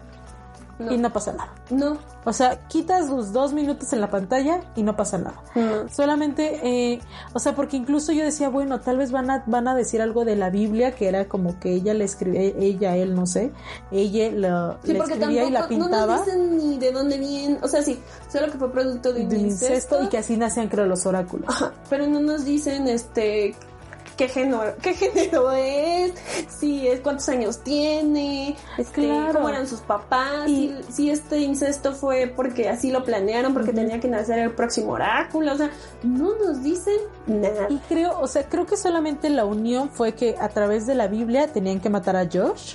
[0.79, 0.93] No.
[0.93, 1.53] y no pasa nada.
[1.71, 5.43] No, O sea, quitas los dos minutos en la pantalla y no pasa nada.
[5.55, 5.89] no.
[5.89, 7.01] Solamente, eh,
[7.33, 10.25] o sea, porque incluso yo decía, bueno, tal vez van a, van a decir algo
[10.25, 13.53] de la Biblia, que era como que ella le escribía, ella, él, no sé,
[13.91, 17.59] ella Sí, porque escribía y la tampoco no pintaba nos dicen ni de dónde viene,
[17.63, 17.99] o sea, sí,
[18.31, 21.07] solo que fue producto de de un incesto, incesto y que así nacían, creo, los
[21.07, 21.49] oráculos.
[21.49, 23.55] Ajá, pero no nos dicen este
[24.19, 26.13] qué género, qué género es,
[26.59, 29.33] si es cuántos años tiene, este, Claro.
[29.35, 33.73] cómo eran sus papás, Y- si, si este incesto fue porque así lo planearon, porque
[33.73, 35.71] tenía que nacer el próximo oráculo, o sea,
[36.03, 36.97] no nos dicen
[37.27, 37.69] nada.
[37.71, 41.07] Y creo, o sea, creo que solamente la unión fue que a través de la
[41.07, 42.75] Biblia tenían que matar a Josh.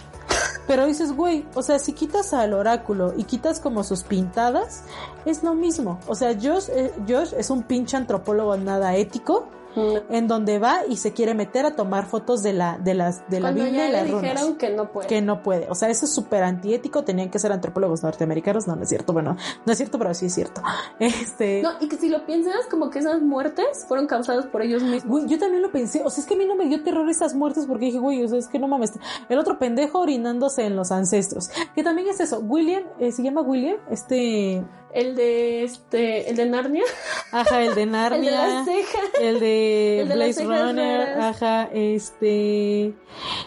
[0.66, 4.84] Pero dices, güey, o sea, si quitas al oráculo y quitas como sus pintadas,
[5.26, 6.00] es lo mismo.
[6.08, 9.46] O sea, Josh, eh, Josh es un pinche antropólogo nada ético
[9.76, 13.40] en donde va y se quiere meter a tomar fotos de la de las de
[13.40, 14.22] la Biblia ya y le las runas.
[14.22, 15.08] dijeron que no puede.
[15.08, 15.68] Que no puede.
[15.70, 17.04] O sea, eso es súper antiético.
[17.04, 18.68] Tenían que ser antropólogos norteamericanos.
[18.68, 19.14] No, no es cierto.
[19.14, 20.62] Bueno, no es cierto, pero sí es cierto.
[21.00, 21.62] Este.
[21.62, 25.06] No, y que si lo piensas, como que esas muertes fueron causadas por ellos mismos.
[25.06, 26.02] Güey, yo también lo pensé.
[26.04, 28.24] O sea, es que a mí no me dio terror esas muertes porque dije, güey,
[28.24, 28.94] o sea, es que no mames.
[29.30, 31.50] El otro pendejo orinándose en los ancestros.
[31.76, 32.40] Que también es eso.
[32.40, 33.78] William, eh, ¿se llama William?
[33.90, 34.64] Este.
[34.94, 36.84] El de este, el de Narnia.
[37.32, 38.20] Ajá, el de Narnia.
[38.20, 39.10] El de las cejas.
[39.20, 41.08] El de El de las Blaze Runner.
[41.08, 41.36] raras.
[41.36, 42.94] Ajá, este.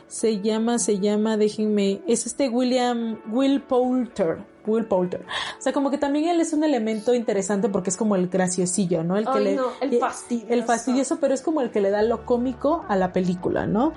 [0.08, 2.00] Se llama, se llama, déjenme.
[2.08, 3.20] Es este William.
[3.30, 4.38] Will Poulter.
[4.66, 5.20] Will Poulter.
[5.20, 9.04] O sea, como que también él es un elemento interesante porque es como el graciosillo,
[9.04, 9.16] ¿no?
[9.16, 9.54] El que Ay, le.
[9.54, 10.52] no, el fastidioso.
[10.52, 13.92] El fastidioso, pero es como el que le da lo cómico a la película, ¿no?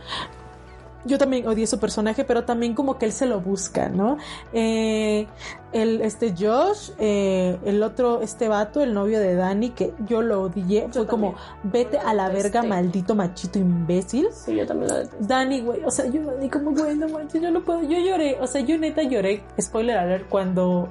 [1.05, 4.17] Yo también odié su personaje, pero también como que él se lo busca, ¿no?
[4.51, 5.27] Eh,
[5.71, 10.41] el, este Josh, eh, el otro, este vato, el novio de Dani, que yo lo
[10.43, 14.27] odié, fue como, vete a la verga, maldito machito imbécil.
[14.33, 15.17] Sí, yo también lo detesto.
[15.25, 18.37] Dani, güey, o sea, yo Dani como, güey, no manches, yo no puedo, yo lloré,
[18.41, 20.89] o sea, yo neta lloré, spoiler alert, cuando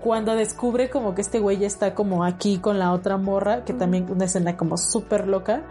[0.00, 3.74] cuando descubre como que este güey ya está como aquí con la otra morra, que
[3.74, 5.62] también una escena como súper loca,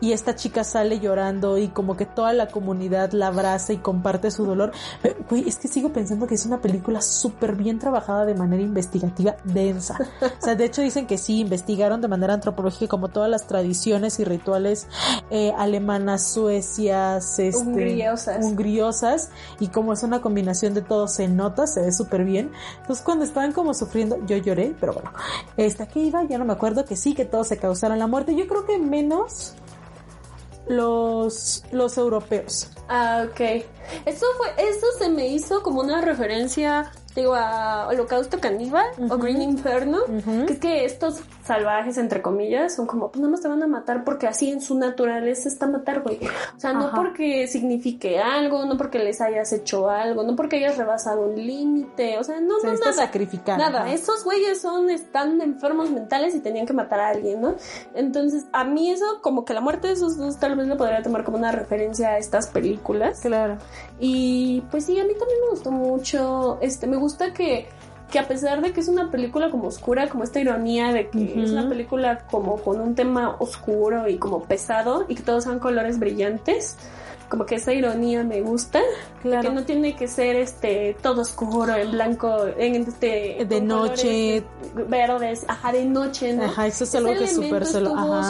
[0.00, 4.30] y esta chica sale llorando y como que toda la comunidad la abraza y comparte
[4.30, 4.72] su dolor.
[5.02, 8.62] Pero, Güey, es que sigo pensando que es una película súper bien trabajada de manera
[8.62, 9.96] investigativa, densa.
[10.20, 14.18] O sea, de hecho dicen que sí, investigaron de manera antropológica como todas las tradiciones
[14.20, 14.86] y rituales
[15.30, 18.44] eh, alemanas, suecias, este, Hungriosas.
[18.44, 19.30] hungriosas,
[19.60, 22.50] y como es una combinación de todo, se nota, se ve súper bien.
[22.80, 25.10] Entonces cuando estaban como sufriendo, yo lloré, pero bueno,
[25.56, 28.34] este, aquí iba, ya no me acuerdo que sí, que todos se causaron la muerte.
[28.36, 29.54] Yo creo que menos
[30.68, 32.68] los, los europeos.
[32.88, 33.40] Ah, ok.
[34.06, 39.42] Eso fue, eso se me hizo como una referencia, digo, a Holocausto Caníbal o Green
[39.42, 39.98] Inferno,
[40.46, 43.66] que es que estos salvajes, entre comillas, son como, pues nada más te van a
[43.66, 46.18] matar porque así en su naturaleza está matar, güey.
[46.56, 46.96] O sea, no Ajá.
[46.96, 52.18] porque signifique algo, no porque les hayas hecho algo, no porque hayas rebasado un límite,
[52.18, 52.92] o sea, no, Se no, nada.
[52.92, 53.62] sacrificando.
[53.62, 57.54] Nada, esos güeyes son, están enfermos mentales y tenían que matar a alguien, ¿no?
[57.94, 61.02] Entonces, a mí eso, como que la muerte de esos dos, tal vez lo podría
[61.02, 63.20] tomar como una referencia a estas películas.
[63.20, 63.58] Claro.
[64.00, 66.58] Y pues sí, a mí también me gustó mucho.
[66.60, 67.68] Este, me gusta que,
[68.10, 71.18] que a pesar de que es una película como oscura, como esta ironía de que
[71.18, 71.40] Ujú.
[71.40, 75.58] es una película como con un tema oscuro y como pesado y que todos son
[75.58, 76.76] colores brillantes.
[77.28, 78.80] Como que esa ironía me gusta.
[79.22, 79.48] Claro.
[79.48, 84.44] Que no tiene que ser este todo oscuro, en blanco, en este De noche.
[84.88, 86.44] verdes, ajá, de noche, ¿no?
[86.44, 87.66] Ajá, eso es Ese algo que elemento súper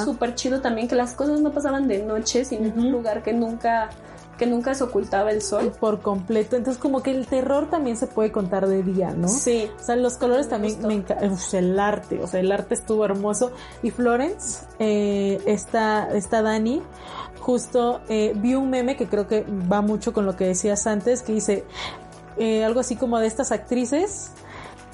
[0.04, 3.32] súper chido también, que las cosas no pasaban de noche, sino en un lugar que
[3.34, 3.90] nunca,
[4.38, 5.72] que nunca se ocultaba el sol.
[5.78, 6.56] Por completo.
[6.56, 9.28] Entonces, como que el terror también se puede contar de día, ¿no?
[9.28, 9.70] Sí.
[9.80, 11.24] O sea, los colores también me encanta.
[11.52, 13.52] El arte, o sea, el arte estuvo hermoso.
[13.82, 16.82] Y Florence, eh, esta, esta Dani,
[17.40, 21.22] justo eh, vi un meme que creo que va mucho con lo que decías antes,
[21.22, 21.64] que dice
[22.38, 24.30] eh, algo así como de estas actrices.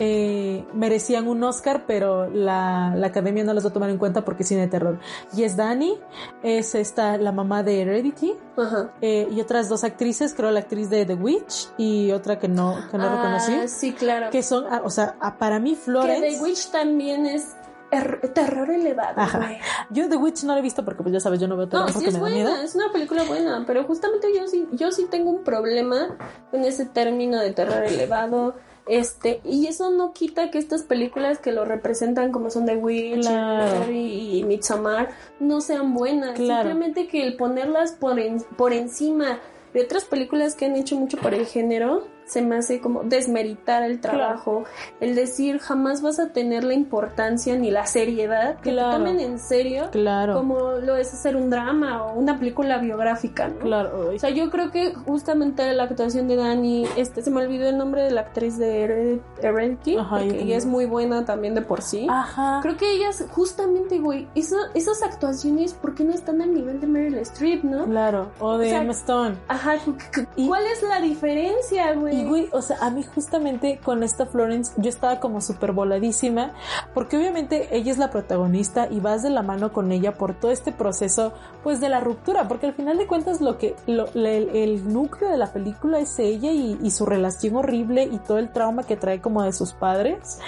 [0.02, 4.24] Eh, merecían un Oscar, pero la, la academia no los va a tomar en cuenta
[4.24, 4.98] porque es cine de terror.
[5.36, 5.96] Y es Dani,
[6.42, 8.90] es esta, la mamá de Heredity, Ajá.
[9.02, 12.78] eh, y otras dos actrices, creo la actriz de The Witch y otra que no,
[12.90, 13.68] que no Ah, reconocí.
[13.68, 14.30] sí, claro.
[14.30, 16.38] Que son, ah, o sea, ah, para mí Que Florence.
[16.38, 17.54] The Witch también es
[17.90, 19.36] er- terror elevado, Ajá.
[19.38, 19.58] güey.
[19.90, 21.92] Yo The Witch no la he visto porque pues ya sabes, yo no veo terror
[21.92, 22.56] No, sí es me da buena, miedo.
[22.62, 26.16] es una película buena, pero justamente yo sí, yo sí tengo un problema
[26.50, 28.54] con ese término de terror elevado.
[28.90, 33.20] Este, y eso no quita que estas películas que lo representan como son The Witch
[33.22, 33.90] Claro.
[33.90, 36.32] Y Midsommar no sean buenas.
[36.32, 36.68] Claro.
[36.68, 39.38] Simplemente que el ponerlas por, en- por encima
[39.74, 43.82] de otras películas que han hecho mucho por el género se me hace como desmeritar
[43.82, 44.62] el trabajo,
[45.00, 48.90] el decir jamás vas a tener la importancia ni la seriedad que Claro.
[48.90, 50.34] te tomen en serio Claro.
[50.34, 53.58] como lo es hacer un drama o una película biográfica, ¿no?
[53.58, 54.12] Claro.
[54.14, 57.76] O sea, yo creo que justamente la actuación de Dani, este, se me olvidó el
[57.76, 61.82] nombre de la actriz de Hered- Heredity, yo ella es muy buena también de por
[61.82, 62.06] sí.
[62.08, 62.60] Ajá.
[62.62, 66.86] Creo que ellas, justamente, güey, eso- esas actuaciones, ¿por qué no están al nivel de
[66.86, 67.86] Meryl Streep, no?
[67.86, 68.28] Claro.
[68.38, 69.34] O de O sea, Emma Stone.
[69.48, 72.19] Ajá, cu- cu- ¿cuál es la diferencia, güey?
[72.24, 76.52] Güey, o sea, a mí justamente con esta Florence yo estaba como súper voladísima,
[76.94, 80.50] porque obviamente ella es la protagonista y vas de la mano con ella por todo
[80.50, 84.48] este proceso, pues de la ruptura, porque al final de cuentas lo que, lo, el,
[84.54, 88.52] el núcleo de la película es ella y, y, su relación horrible y todo el
[88.52, 90.38] trauma que trae como de sus padres.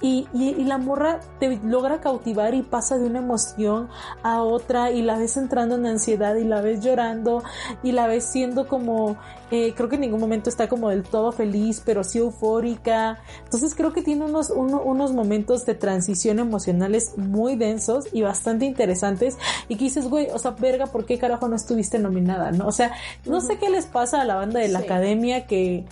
[0.00, 3.88] Y, y, y la morra te logra cautivar y pasa de una emoción
[4.22, 7.42] a otra y la ves entrando en ansiedad y la ves llorando
[7.82, 9.16] y la ves siendo como
[9.50, 13.20] eh, creo que en ningún momento está como del todo feliz, pero sí eufórica.
[13.44, 18.64] Entonces creo que tiene unos, uno, unos momentos de transición emocionales muy densos y bastante
[18.66, 19.36] interesantes.
[19.68, 22.50] Y que dices, güey, o sea, verga, ¿por qué carajo no estuviste nominada?
[22.50, 22.66] ¿No?
[22.66, 22.90] O sea,
[23.26, 24.86] no sé qué les pasa a la banda de la Sí.
[24.86, 25.84] academia que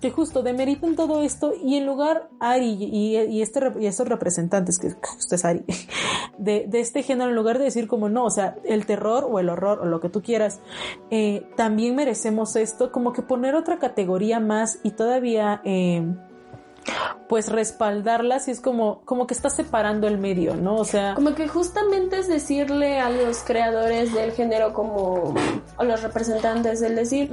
[0.00, 4.78] que justo demeritan todo esto y en lugar Ari y, y este y estos representantes
[4.78, 5.64] que justo es Ari
[6.38, 9.38] de, de este género en lugar de decir como no o sea el terror o
[9.38, 10.60] el horror o lo que tú quieras
[11.10, 16.02] eh, también merecemos esto como que poner otra categoría más y todavía eh,
[17.28, 21.34] pues respaldarlas y es como como que está separando el medio no o sea Como
[21.34, 25.34] que justamente es decirle a los creadores del género como
[25.76, 27.30] o los representantes el decir,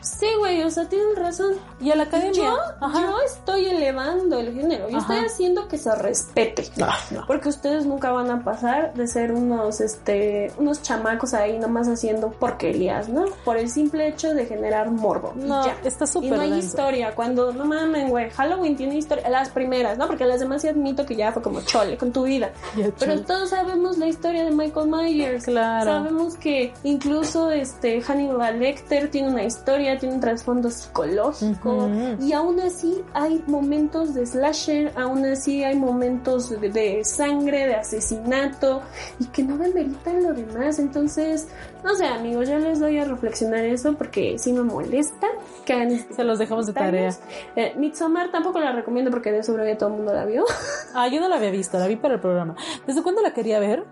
[0.00, 1.54] sí, güey, o sea, tienen razón.
[1.80, 2.56] Y a la academia, Yo,
[3.00, 5.14] yo estoy elevando el género, yo Ajá.
[5.14, 6.68] estoy haciendo que se respete.
[6.82, 7.24] Ah, no.
[7.26, 12.30] Porque ustedes nunca van a pasar de ser unos, este, unos chamacos ahí nomás haciendo
[12.30, 13.26] porquerías, ¿no?
[13.44, 15.32] Por el simple hecho de generar morbo.
[15.36, 15.76] y No, ya.
[15.84, 16.66] está Y súper no hay denso.
[16.66, 17.14] historia.
[17.14, 19.28] Cuando, no mamen, güey, Halloween tiene historia.
[19.28, 20.06] Las primeras, ¿no?
[20.06, 22.50] Porque las demás sí admito que ya fue como chole con tu vida.
[22.74, 23.18] Pero chole.
[23.22, 25.44] todos sabemos la historia de Michael Myers.
[25.44, 25.84] Claro.
[25.84, 31.88] Sabemos que incluso este Hannibal Lecter tiene una historia, tiene un trasfondo psicológico.
[32.20, 37.76] Y aún así hay momentos de slasher, aún así hay momentos de, de sangre, de
[37.76, 38.82] asesinato,
[39.20, 40.78] y que no demeritan lo demás.
[40.78, 41.46] Entonces,
[41.84, 45.28] no sé, amigos, yo les doy a reflexionar eso porque sí me molesta
[45.64, 47.10] que hagan se los dejamos de tarea
[47.56, 50.44] eh, Midsommar tampoco la recomiendo porque de ya todo el mundo la vio.
[50.94, 52.56] Ah, yo no la había visto, la vi para el programa.
[52.86, 53.84] ¿Desde cuándo la quería ver?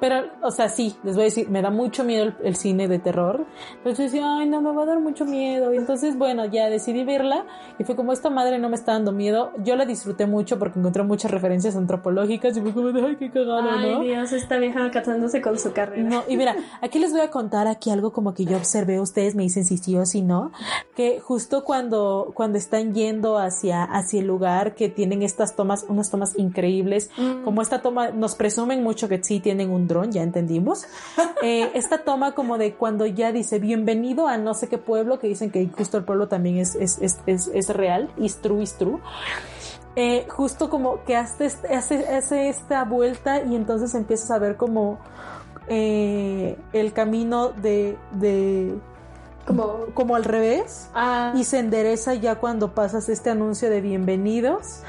[0.00, 2.88] Pero, o sea, sí, les voy a decir, me da mucho miedo el, el cine
[2.88, 3.46] de terror.
[3.76, 5.72] Entonces decía, ay, no, me va a dar mucho miedo.
[5.72, 7.46] Y entonces, bueno, ya decidí verla
[7.78, 9.52] y fue como esta madre no me está dando miedo.
[9.58, 13.70] Yo la disfruté mucho porque encontré muchas referencias antropológicas y fue como ay, qué cagado,
[13.70, 14.00] Ay, ¿no?
[14.00, 16.02] Dios, esta vieja casándose con su carrera.
[16.02, 19.34] No, y mira, aquí les voy a contar aquí algo como que yo observé, ustedes
[19.34, 20.52] me dicen si sí o si no,
[20.94, 26.10] que justo cuando, cuando están yendo hacia, hacia el lugar que tienen estas tomas, unas
[26.10, 27.10] tomas increíbles,
[27.44, 30.84] como esta toma, nos presumen mucho que sí tienen un dron, ya entendimos,
[31.44, 35.26] Eh, esta toma como de cuando ya dice bienvenido a no sé qué pueblo, que
[35.26, 38.74] dicen que justo el pueblo también es, es, es, es, es real, is true, is
[38.74, 39.00] true.
[39.96, 44.56] Eh, justo como que hace, este- hace, hace esta vuelta y entonces empiezas a ver
[44.56, 44.98] como
[45.72, 48.74] eh, el camino de, de
[49.46, 54.82] como, como al revés Ah, y se endereza ya cuando pasas este anuncio de bienvenidos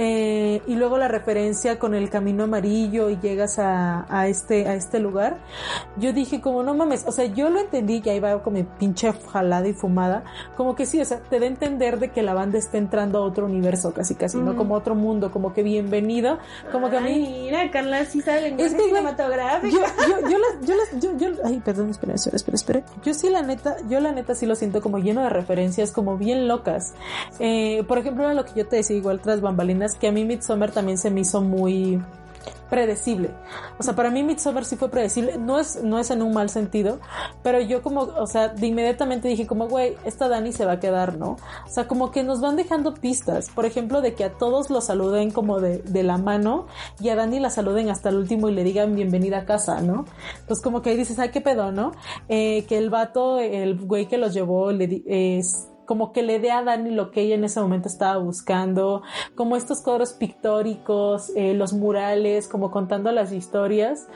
[0.00, 4.76] Eh, y luego la referencia con el camino amarillo y llegas a, a este a
[4.76, 5.38] este lugar
[5.96, 9.12] yo dije como no mames o sea yo lo entendí que ahí va como pinche
[9.32, 10.22] jalada y fumada
[10.56, 13.18] como que sí o sea te da a entender de que la banda está entrando
[13.18, 16.38] a otro universo casi casi no como otro mundo como que bienvenido
[16.70, 19.76] como que a Ay, mí mira, Carla sí sabe Es que, cinematográfico.
[19.76, 22.82] yo, yo, yo, las, yo, las, yo, yo, ay, perdón, espera, espera, espera, espera.
[23.04, 26.16] Yo sí, la neta, yo la neta sí lo siento como lleno de referencias, como
[26.16, 26.94] bien locas.
[27.40, 30.24] Eh, por ejemplo, era lo que yo te decía igual tras bambalinas, que a mí
[30.24, 32.00] Midsommar también se me hizo muy
[32.68, 33.30] predecible.
[33.78, 36.50] O sea, para mí Midsommar sí fue predecible, no es, no es en un mal
[36.50, 37.00] sentido,
[37.42, 40.80] pero yo como, o sea, de inmediatamente dije como, güey, esta Dani se va a
[40.80, 41.36] quedar, ¿no?
[41.66, 44.84] O sea, como que nos van dejando pistas, por ejemplo, de que a todos los
[44.84, 46.66] saluden como de, de la mano
[47.00, 50.04] y a Dani la saluden hasta el último y le digan bienvenida a casa, ¿no?
[50.40, 51.92] Entonces como que ahí dices, ay, qué pedo, ¿no?
[52.28, 56.50] Eh, que el vato, el güey que los llevó, le es como que le dé
[56.52, 59.02] a Dani lo que ella en ese momento estaba buscando,
[59.34, 64.06] como estos cuadros pictóricos, eh, los murales, como contando las historias,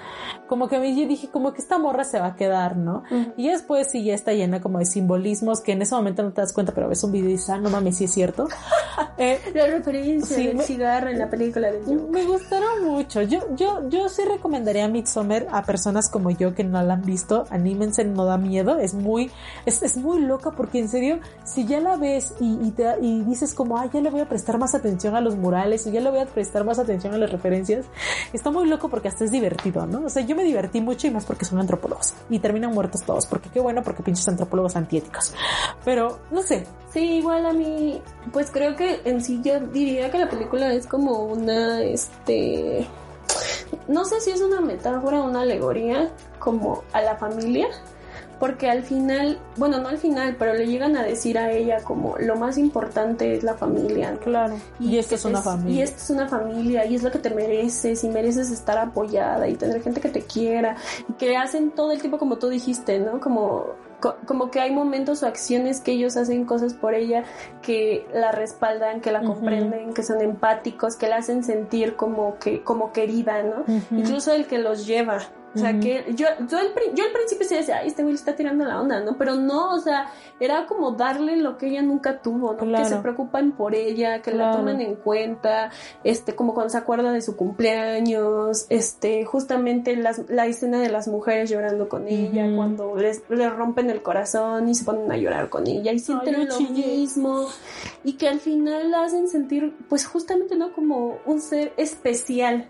[0.48, 3.02] como que a mí yo dije como que esta morra se va a quedar, ¿no?
[3.36, 6.40] Y después sí ya está llena como de simbolismos que en ese momento no te
[6.42, 8.48] das cuenta, pero ves un video y dices, ah, no mames, sí es cierto.
[9.18, 11.96] Eh, La referencia Sí, del me- cigarro en la película de Joe.
[12.10, 13.22] me gustaron mucho.
[13.22, 17.44] Yo, yo, yo sí recomendaría Midsommar a personas como yo que no la han visto.
[17.50, 18.78] Anímense, no da miedo.
[18.78, 19.30] Es muy,
[19.64, 23.22] es, es muy loca porque en serio, si ya la ves y, y, te, y
[23.24, 26.00] dices como, ah, ya le voy a prestar más atención a los murales o ya
[26.00, 27.86] le voy a prestar más atención a las referencias,
[28.32, 30.06] está muy loco porque hasta es divertido, ¿no?
[30.06, 33.26] O sea, yo me divertí mucho y más porque son antropólogos y terminan muertos todos
[33.26, 35.34] porque qué bueno porque pinches antropólogos antiéticos.
[35.84, 38.02] Pero, no sé, Sí, igual a mí,
[38.34, 42.86] pues creo que en sí yo diría que la película es como una, este,
[43.88, 47.68] no sé si es una metáfora, una alegoría como a la familia,
[48.42, 52.16] porque al final, bueno, no al final, pero le llegan a decir a ella como
[52.18, 54.10] lo más importante es la familia.
[54.10, 54.18] ¿no?
[54.18, 54.56] Claro.
[54.80, 55.78] Y, esta que es una familia.
[55.78, 59.46] Y esta es una familia y es lo que te mereces y mereces estar apoyada
[59.46, 60.74] y tener gente que te quiera
[61.08, 63.20] y que hacen todo el tiempo como tú dijiste, ¿no?
[63.20, 63.66] Como
[64.00, 67.22] co- como que hay momentos o acciones que ellos hacen cosas por ella
[67.62, 72.64] que la respaldan, que la comprenden, que son empáticos, que la hacen sentir como que
[72.64, 73.62] como querida, ¿no?
[73.96, 75.20] Incluso el que los lleva.
[75.54, 78.18] O sea, que yo, yo, al, yo al principio sí decía, ay, este güey le
[78.18, 79.18] está tirando la onda, ¿no?
[79.18, 82.78] Pero no, o sea, era como darle lo que ella nunca tuvo, ¿no?
[82.78, 85.70] Que se preocupan por ella, que la toman en cuenta,
[86.04, 91.06] este, como cuando se acuerda de su cumpleaños, este, justamente las, la escena de las
[91.08, 95.48] mujeres llorando con ella, cuando les, les rompen el corazón y se ponen a llorar
[95.48, 96.86] con ella y sienten yo lo chillé.
[96.86, 97.46] mismo
[98.04, 100.72] y que al final la hacen sentir, pues justamente, ¿no?
[100.72, 102.66] Como un ser especial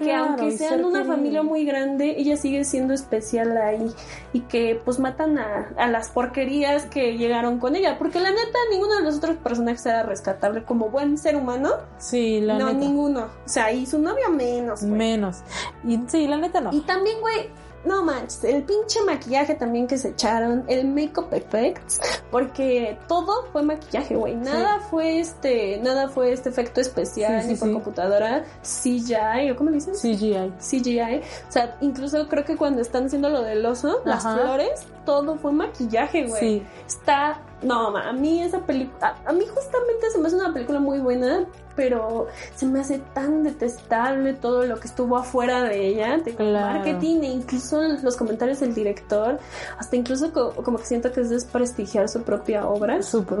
[0.00, 1.14] que Claro, aunque sean una querido.
[1.14, 3.92] familia muy grande, ella sigue siendo especial ahí
[4.32, 8.58] y que pues matan a, a las porquerías que llegaron con ella, porque la neta
[8.72, 12.78] ninguno de los otros personajes era rescatable como buen ser humano, Sí, la no neta.
[12.78, 14.92] ninguno, o sea, y su novia menos, güey.
[14.98, 15.42] Menos.
[15.86, 16.72] Y sí, la neta no.
[16.72, 17.50] Y también, güey,
[17.84, 22.00] no manches, el pinche maquillaje también que se echaron, el makeup effects,
[22.30, 24.34] porque todo fue maquillaje, güey.
[24.34, 29.70] Nada fue este, nada fue este efecto especial Sí, ni por computadora, CGI, o cómo
[29.70, 29.94] le dicen?
[29.94, 30.52] CGI.
[30.58, 31.20] CGI.
[31.48, 35.52] O sea, incluso creo que cuando están haciendo lo del oso, las flores, todo fue
[35.52, 36.40] maquillaje, güey.
[36.40, 36.62] Sí.
[36.86, 40.80] Está, no, a mí esa película, a, a mí justamente se me hace una película
[40.80, 41.46] muy buena,
[41.80, 46.74] pero se me hace tan detestable todo lo que estuvo afuera de ella, de Claro.
[46.78, 49.38] marketing e incluso los comentarios del director,
[49.78, 53.02] hasta incluso co- como que siento que es desprestigiar su propia obra.
[53.02, 53.40] Su, pro-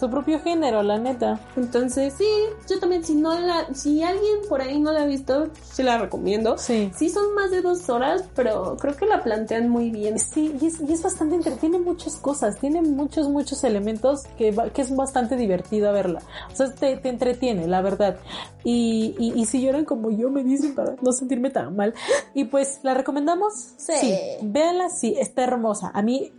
[0.00, 1.38] su propio género, la neta.
[1.56, 2.26] Entonces, sí,
[2.68, 5.98] yo también, si no la, si alguien por ahí no la ha visto, sí la
[5.98, 6.56] recomiendo.
[6.58, 6.90] Sí.
[6.96, 10.18] Sí son más de dos horas, pero creo que la plantean muy bien.
[10.18, 14.50] Sí, y es, y es bastante entre- tiene muchas cosas, tiene muchos, muchos elementos que,
[14.52, 16.22] va- que es bastante divertido verla.
[16.52, 18.16] O sea, te, te entretiene, la verdad.
[18.64, 21.94] Y, y, y si lloran como yo, me dicen para no sentirme tan mal.
[22.34, 23.52] Y pues, ¿la recomendamos?
[23.76, 24.14] Sí.
[24.42, 25.90] Véanla, sí, está hermosa.
[25.94, 26.32] A mí,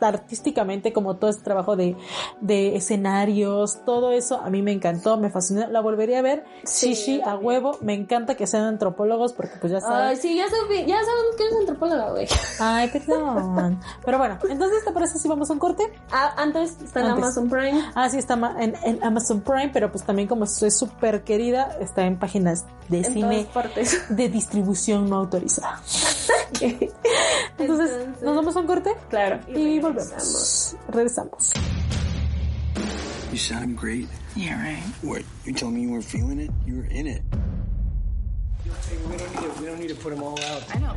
[0.00, 1.96] artísticamente, como todo este trabajo de,
[2.40, 5.66] de escenarios, todo eso, a mí me encantó, me fascinó.
[5.68, 6.44] La volvería a ver.
[6.64, 7.78] Sí, yo a huevo.
[7.80, 10.08] Me encanta que sean antropólogos porque pues ya saben.
[10.08, 12.26] Ay, sí, ya, sabe- ya sabemos que eres antropóloga, güey.
[12.60, 13.80] Ay, perdón.
[14.04, 15.82] Pero bueno, entonces, ¿te parece si vamos a un corte?
[16.10, 17.24] Ah, antes está en Antes.
[17.24, 17.82] Amazon Prime.
[17.94, 22.04] Ah, sí, está en, en Amazon Prime, pero pues también como soy súper querida, está
[22.06, 24.04] en páginas de En cine partes.
[24.08, 25.80] de distribución no autorizada.
[27.58, 28.94] Entonces, ¿nos vamos a un corte?
[29.08, 29.17] Claro.
[29.48, 30.76] Y volvemos.
[30.88, 31.52] Regresamos.
[33.32, 34.08] You sound great.
[34.36, 34.82] Yeah, right.
[35.02, 35.22] What?
[35.44, 36.50] You told me you weren't feeling it?
[36.66, 37.22] You were in it.
[39.10, 40.64] We don't need to, we don't need to put them all out.
[40.74, 40.94] I know.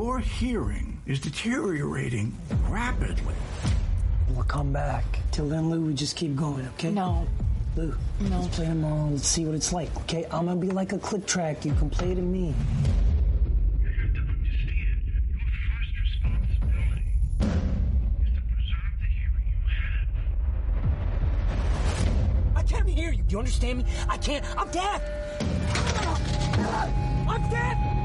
[0.00, 2.34] Your hearing is deteriorating
[2.70, 3.34] rapidly.
[4.30, 5.04] We'll come back.
[5.30, 6.90] Till then, Lou, we just keep going, okay?
[6.90, 7.28] No.
[7.76, 8.40] Lou, no.
[8.40, 9.10] let's play them all.
[9.10, 10.24] Let's see what it's like, okay?
[10.30, 11.66] I'm gonna be like a click track.
[11.66, 12.54] You can play to me.
[22.56, 23.22] I can't hear you.
[23.24, 23.84] Do you understand me?
[24.08, 24.46] I can't.
[24.56, 25.02] I'm deaf.
[27.28, 27.99] I'm deaf.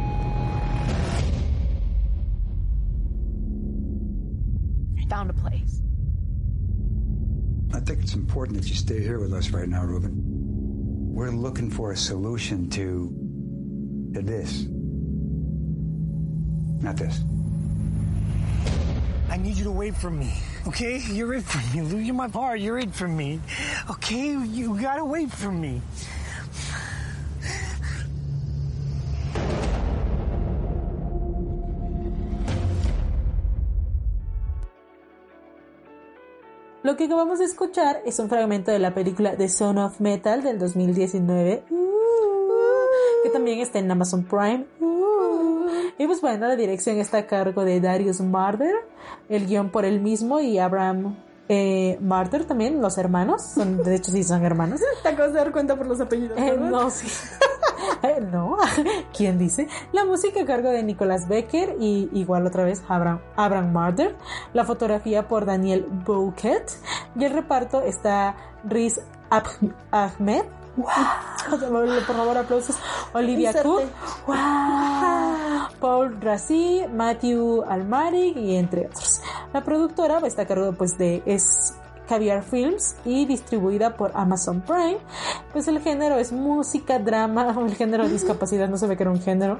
[5.25, 5.81] Found a place.
[7.73, 10.13] I think it's important that you stay here with us right now, Ruben.
[11.13, 14.65] We're looking for a solution to, to this.
[16.81, 17.21] Not this.
[19.29, 20.31] I need you to wait for me,
[20.67, 21.01] okay?
[21.09, 21.97] You're it for me, Lou.
[21.97, 22.59] You're my part.
[22.59, 23.41] You're it for me,
[23.89, 24.29] okay?
[24.29, 25.81] You gotta wait for me.
[36.85, 40.43] Lo que acabamos de escuchar es un fragmento de la película The Son of Metal
[40.43, 41.75] del 2019, uh,
[43.23, 44.67] que también está en Amazon Prime.
[44.81, 45.65] uh.
[45.97, 48.75] Y pues bueno, la dirección está a cargo de Darius Marder,
[49.29, 51.15] el guion por él mismo y Abraham
[51.47, 54.81] eh, Marder también, los hermanos, son, de hecho sí son hermanos.
[55.03, 57.07] Te acabas de dar cuenta por los apellidos, Eh, no, sí.
[58.01, 58.57] Eh, no,
[59.15, 59.67] ¿quién dice?
[59.91, 64.15] La música a cargo de Nicolas Becker y igual otra vez Abraham, Abraham Marder.
[64.53, 66.65] La fotografía por Daniel Bouquet.
[67.15, 69.01] Y el reparto está Riz
[69.91, 70.45] Ahmed,
[70.77, 70.87] wow.
[72.07, 72.75] por favor aplausos
[73.13, 73.53] Olivia.
[73.53, 73.83] Cook
[74.27, 74.35] wow.
[75.79, 79.21] Paul Rassi Matthew Almaric y entre otros
[79.53, 81.75] la productora está a cargo pues de es
[82.07, 84.97] Caviar Films y distribuida por Amazon Prime.
[85.51, 89.11] Pues el género es música, drama, el género de discapacidad, no se ve que era
[89.11, 89.59] un género.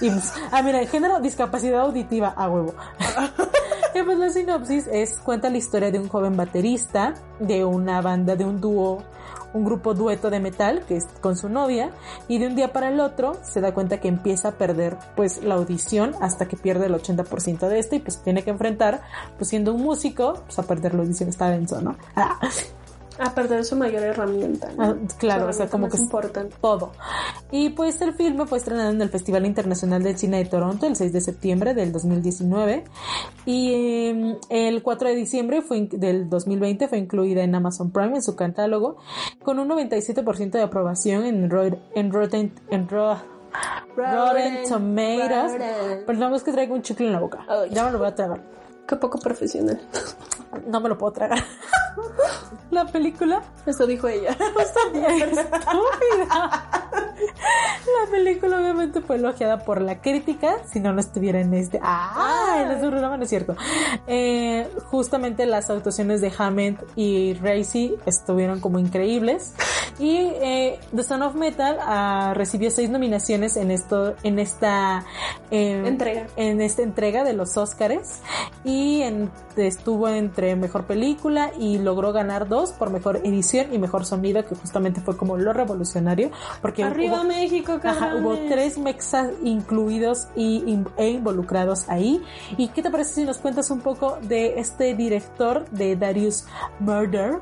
[0.00, 2.74] Y pues, ah, mira, el género discapacidad auditiva, a huevo.
[3.94, 8.36] y pues la sinopsis es, cuenta la historia de un joven baterista de una banda,
[8.36, 9.02] de un dúo
[9.54, 11.90] un grupo dueto de metal que es con su novia
[12.28, 15.42] y de un día para el otro se da cuenta que empieza a perder pues
[15.42, 19.02] la audición hasta que pierde el 80% de este y pues tiene que enfrentar
[19.38, 21.96] pues siendo un músico pues a perder la audición está denso, ¿no?
[22.16, 22.38] Ah,
[23.18, 24.68] A perder su mayor herramienta.
[24.76, 24.82] ¿no?
[24.84, 26.56] ah, claro, o sea, como que es importante.
[26.60, 26.92] todo.
[27.52, 30.96] Y pues el filme fue estrenado en el Festival Internacional de Cine de Toronto el
[30.96, 32.84] 6 de septiembre del 2019
[33.46, 38.22] y eh, el 4 de diciembre fue del 2020 fue incluida en Amazon Prime en
[38.22, 38.96] su catálogo
[39.44, 41.50] con un 97% de aprobación en,
[41.94, 43.16] en Rotten en Ro-
[43.96, 45.52] Rotten Tomatoes.
[45.52, 46.06] Rotten.
[46.06, 47.46] Perdón, es que traigo un chicle en la boca.
[47.70, 48.42] Ya me lo voy a tragar.
[48.88, 49.80] Qué poco profesional.
[50.66, 51.38] No me lo puedo tragar.
[52.70, 54.36] La película Eso dijo ella.
[56.84, 61.78] La película obviamente fue elogiada por la crítica, si no, no estuviera en este...
[61.82, 62.58] ¡Ah!
[62.64, 63.54] En este programa no es cierto.
[64.06, 69.54] Eh, justamente las actuaciones de Hammond y Racy estuvieron como increíbles.
[69.98, 75.04] Y eh, The Son of Metal ah, recibió seis nominaciones en esto, en esta
[75.50, 76.26] eh, Entrega.
[76.36, 78.20] en esta entrega de los Óscares
[78.64, 84.04] y en- estuvo entre mejor película y logró ganar dos por mejor edición y mejor
[84.04, 86.30] sonido que justamente fue como lo revolucionario
[86.62, 92.22] porque Arriba hubo, México, ajá, hubo tres mexas incluidos y, in- e involucrados ahí
[92.56, 96.44] y qué te parece si nos cuentas un poco de este director de Darius
[96.80, 97.38] Murder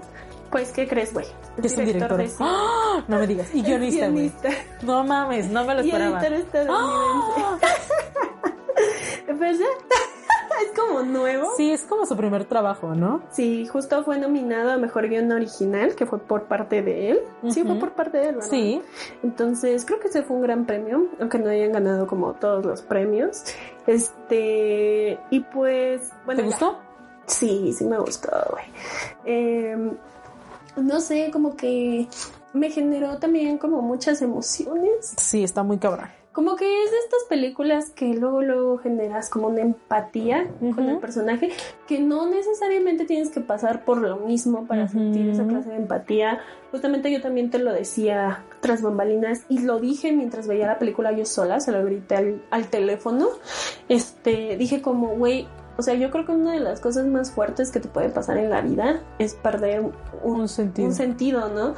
[0.50, 1.26] Pues, ¿qué crees, güey?
[1.60, 2.30] que es un director de.
[2.40, 3.04] ¡Ah!
[3.08, 4.48] no me digas y guionista güey guionista.
[4.82, 7.42] no mames no me lo esperaba editor estadounidense.
[9.38, 9.64] ¿Verdad?
[10.64, 11.52] es como nuevo.
[11.56, 15.94] sí es como su primer trabajo no Sí, justo fue nominado a Mejor Guión Original,
[15.94, 17.20] que fue por parte de él.
[17.50, 18.50] Sí, fue por parte de él, ¿verdad?
[18.50, 18.82] sí
[19.22, 22.82] Entonces, creo que ese fue un gran premio, aunque no hayan ganado como todos los
[22.82, 23.44] premios.
[23.86, 26.42] Este, y pues, bueno.
[26.42, 26.50] ¿Te ya.
[26.50, 26.78] gustó?
[27.26, 28.64] Sí, sí me gustó, güey.
[29.24, 29.92] Eh,
[30.76, 32.08] no sé, como que
[32.52, 35.14] me generó también como muchas emociones.
[35.16, 39.48] sí está muy cabrón Como que es de estas películas que luego, luego generas como
[39.48, 41.50] una empatía con el personaje,
[41.86, 46.40] que no necesariamente tienes que pasar por lo mismo para sentir esa clase de empatía.
[46.70, 51.12] Justamente yo también te lo decía tras bambalinas y lo dije mientras veía la película
[51.12, 53.28] yo sola, se lo grité al, al teléfono.
[53.90, 55.46] Este, dije como, güey,
[55.76, 58.36] o sea, yo creo que una de las cosas más fuertes que te puede pasar
[58.38, 59.92] en la vida es perder un,
[60.22, 60.88] Un sentido.
[60.88, 61.74] un sentido, ¿no?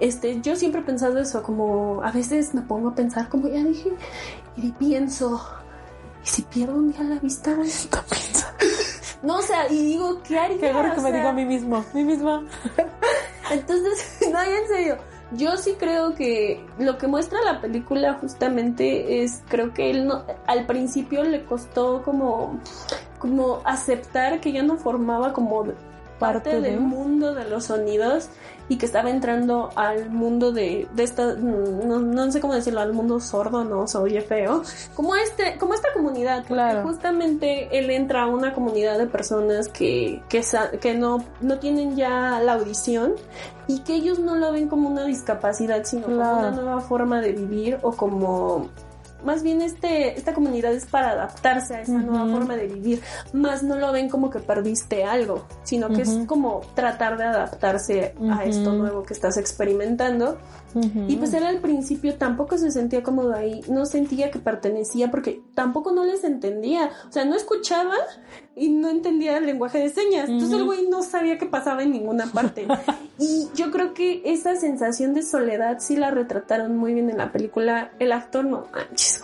[0.00, 3.62] Este, yo siempre he pensado eso, como a veces me pongo a pensar, como ya
[3.64, 3.92] dije,
[4.56, 5.40] y pienso,
[6.24, 7.56] ¿y si pierdo un día la vista?
[9.22, 10.58] No, o sea, y digo, ¿qué haría?
[10.60, 12.44] Qué horror que O me digo a mí mismo, mí misma.
[13.50, 14.98] entonces, no, en serio.
[15.32, 20.24] Yo sí creo que lo que muestra la película justamente es, creo que él no,
[20.46, 22.58] al principio le costó como,
[23.18, 25.74] como aceptar que ya no formaba como parte,
[26.18, 28.28] Parte de- del mundo de los sonidos
[28.68, 32.92] y que estaba entrando al mundo de, de esta, no, no sé cómo decirlo, al
[32.92, 34.62] mundo sordo, no se oye feo,
[34.96, 36.82] como este, como esta comunidad, Claro.
[36.82, 40.42] justamente él entra a una comunidad de personas que, que,
[40.80, 43.14] que no, no tienen ya la audición
[43.68, 47.30] y que ellos no lo ven como una discapacidad, sino como una nueva forma de
[47.32, 48.68] vivir o como
[49.24, 53.02] más bien este, esta comunidad es para adaptarse a esa nueva forma de vivir,
[53.32, 58.14] más no lo ven como que perdiste algo, sino que es como tratar de adaptarse
[58.30, 60.38] a esto nuevo que estás experimentando.
[60.74, 65.42] Y pues él al principio tampoco se sentía cómodo ahí, no sentía que pertenecía porque
[65.54, 67.94] tampoco no les entendía, o sea, no escuchaba
[68.54, 71.92] y no entendía el lenguaje de señas, entonces el güey no sabía qué pasaba en
[71.92, 72.66] ninguna parte.
[73.18, 77.32] y yo creo que esa sensación de soledad sí la retrataron muy bien en la
[77.32, 79.22] película, el actor no manches,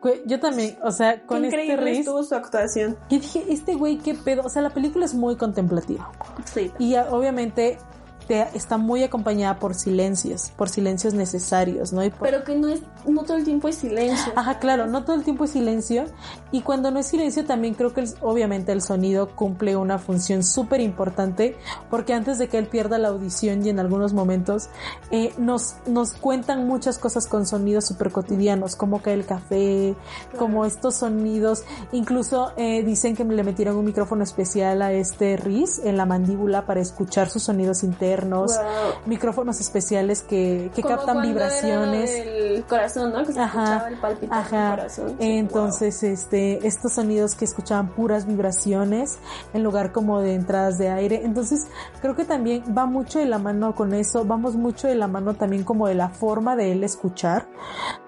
[0.00, 0.22] güey.
[0.26, 2.96] Yo también, o sea, con Qué este increíble Riz, estuvo su actuación.
[3.10, 4.42] yo dije, este güey, qué pedo.
[4.44, 6.12] O sea, la película es muy contemplativa.
[6.44, 6.70] Sí.
[6.78, 7.78] Y ah, obviamente
[8.26, 12.04] te- está muy acompañada por silencios, por silencios necesarios, ¿no?
[12.04, 14.32] Y por- Pero que no es, no todo el tiempo es silencio.
[14.34, 16.04] Ajá, claro, no todo el tiempo es silencio.
[16.52, 20.42] Y cuando no es silencio, también creo que el- obviamente el sonido cumple una función
[20.42, 21.56] súper importante,
[21.90, 24.68] porque antes de que él pierda la audición y en algunos momentos
[25.10, 29.94] eh, nos, nos cuentan muchas cosas con sonidos súper cotidianos, como que el café,
[30.38, 31.64] como estos sonidos.
[31.92, 36.66] Incluso eh, dicen que le metieron un micrófono especial a este Riz en la mandíbula
[36.66, 38.58] para escuchar sus sonidos internos internos,
[39.04, 42.10] micrófonos especiales que, que Como captan vibraciones.
[42.10, 43.24] El corazón, ¿no?
[43.24, 44.62] Que se escuchaba el palpitar ajá.
[44.62, 45.08] del corazón.
[45.08, 49.18] Sí, Entonces, este, estos sonidos que escuchaban puras vibraciones
[49.52, 51.22] en lugar como de entradas de aire.
[51.24, 51.66] Entonces,
[52.00, 55.34] creo que también va mucho de la mano con eso, vamos mucho de la mano
[55.34, 57.46] también como de la forma de él escuchar.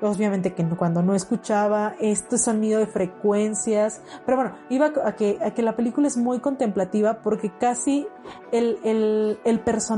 [0.00, 5.52] Obviamente que cuando no escuchaba este sonido de frecuencias, pero bueno, iba a que, a
[5.52, 8.06] que la película es muy contemplativa porque casi
[8.52, 9.97] el, el, el personaje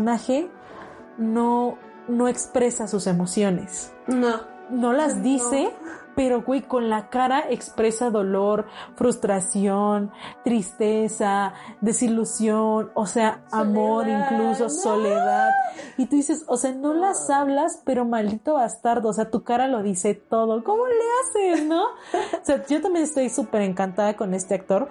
[1.18, 1.78] no,
[2.08, 3.92] no expresa sus emociones.
[4.06, 4.48] No.
[4.70, 5.72] No las dice,
[6.14, 10.12] pero güey, con la cara expresa dolor, frustración,
[10.44, 15.50] tristeza, desilusión, o sea, amor incluso, soledad.
[15.96, 19.66] Y tú dices, o sea, no las hablas, pero maldito bastardo, o sea, tu cara
[19.66, 20.62] lo dice todo.
[20.62, 21.82] ¿Cómo le haces, no?
[21.84, 24.88] O sea, yo también estoy súper encantada con este actor,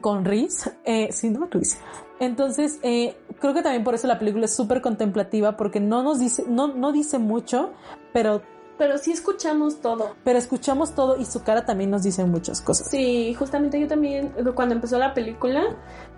[0.00, 1.78] con Reese, eh, sí, no, Reese.
[2.20, 6.18] Entonces, eh, creo que también por eso la película es súper contemplativa, porque no nos
[6.18, 7.72] dice, no, no dice mucho,
[8.12, 8.42] pero
[8.78, 10.16] pero sí escuchamos todo.
[10.24, 12.88] Pero escuchamos todo y su cara también nos dice muchas cosas.
[12.90, 15.62] Sí, justamente yo también, cuando empezó la película,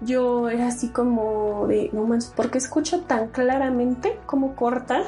[0.01, 5.03] yo era así como de, no manches, ¿por qué escucho tan claramente cómo corta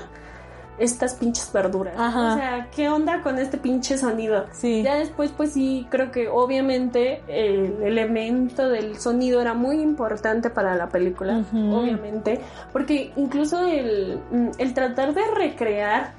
[0.78, 1.94] estas pinches verduras?
[1.98, 2.34] Ajá.
[2.34, 4.46] O sea, ¿qué onda con este pinche sonido?
[4.52, 4.82] Sí.
[4.82, 10.74] Ya después, pues sí, creo que obviamente el elemento del sonido era muy importante para
[10.74, 12.40] la película, obviamente,
[12.72, 14.18] porque incluso el,
[14.58, 16.12] el tratar de recrear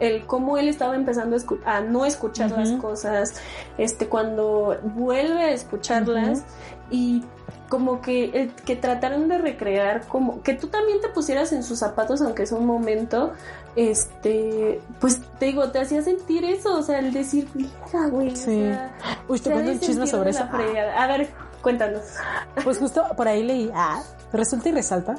[0.00, 3.34] el cómo él estaba empezando a, escu- a no escuchar las cosas,
[3.78, 6.42] este cuando vuelve a escucharlas
[6.90, 7.24] y
[7.68, 11.78] como que el- que trataron de recrear como que tú también te pusieras en sus
[11.80, 13.32] zapatos aunque es un momento
[13.76, 17.70] este pues te digo te hacía sentir eso o sea el decir mira
[18.10, 18.44] güey o Sí.
[18.44, 18.94] sea,
[19.28, 20.44] Uy, te cuento un chisme sobre eso.
[20.44, 21.28] a ver
[21.62, 22.02] cuéntanos
[22.64, 25.16] Pues justo por ahí leí, ah, resulta y resalta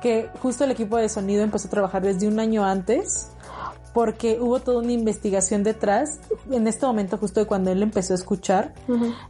[0.00, 3.28] que justo el equipo de sonido empezó a trabajar desde un año antes
[3.92, 6.18] porque hubo toda una investigación detrás,
[6.50, 8.72] en este momento justo de cuando él empezó a escuchar,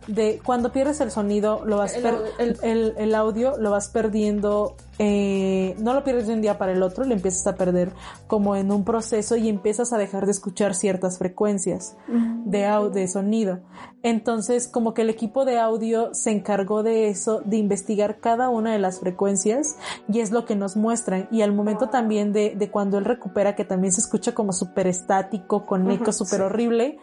[0.07, 2.03] de cuando pierdes el sonido, lo vas El
[2.39, 6.73] el, el- el audio lo vas perdiendo, eh, no lo pierdes de un día para
[6.73, 7.93] el otro, lo empiezas a perder
[8.27, 11.97] como en un proceso y empiezas a dejar de escuchar ciertas frecuencias
[12.45, 13.61] de, au- de sonido.
[14.03, 18.73] Entonces, como que el equipo de audio se encargó de eso, de investigar cada una
[18.73, 19.77] de las frecuencias
[20.09, 21.29] y es lo que nos muestran.
[21.31, 24.87] Y al momento también de, de cuando él recupera, que también se escucha como súper
[24.89, 26.45] estático, con eco Ujú, súper sí.
[26.45, 26.99] horrible,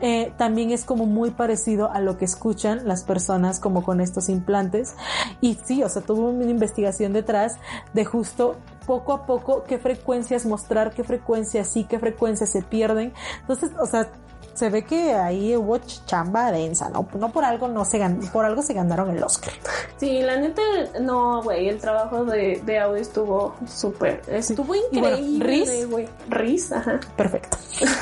[0.00, 4.28] eh, también es como muy parecido a lo que escuchan las personas como con estos
[4.28, 4.94] implantes.
[5.40, 7.56] Y sí, o sea, tuvo una investigación detrás
[7.92, 8.56] de justo
[8.86, 13.12] poco a poco qué frecuencias mostrar, qué frecuencias sí, qué frecuencias se pierden.
[13.40, 14.08] Entonces, o sea,
[14.54, 17.06] se ve que ahí hubo ch- chamba densa, ¿no?
[17.18, 19.52] No por algo no se gan por algo se ganaron el Oscar.
[19.98, 20.62] Sí, la neta,
[21.00, 26.08] no, güey, el trabajo de, de audio estuvo súper, estuvo bueno, increíble, güey.
[26.28, 27.00] Reese, ajá.
[27.16, 27.58] Perfecto.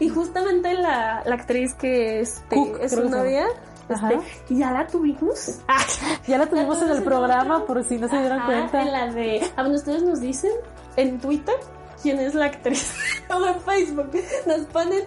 [0.00, 3.46] Y justamente la, la actriz que este, Cook, es su novia,
[3.88, 5.60] Este, ya la tuvimos.
[6.26, 8.82] Ya la tuvimos en el programa, por si no se dieron Ajá, cuenta.
[8.82, 10.50] En la de, a ver, ustedes nos dicen
[10.96, 11.54] en Twitter
[12.02, 12.94] quién es la actriz
[13.30, 14.10] o en Facebook.
[14.46, 15.02] Nos ponen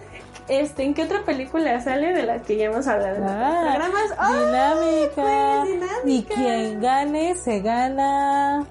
[0.48, 4.14] este, ¿en qué otra película sale de la que ya hemos hablado en Ah, programas?
[4.18, 5.12] ¡Ay, dinámica.
[5.14, 6.34] pues, dinámica!
[6.34, 8.66] Y quien gane, se gana.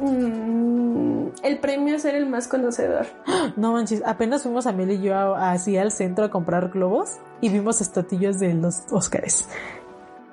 [0.00, 3.06] Mm, el premio a ser el más conocedor.
[3.56, 7.48] No manches, apenas fuimos a Mel y yo así al centro a comprar globos y
[7.50, 9.46] vimos estatillas de los Óscares.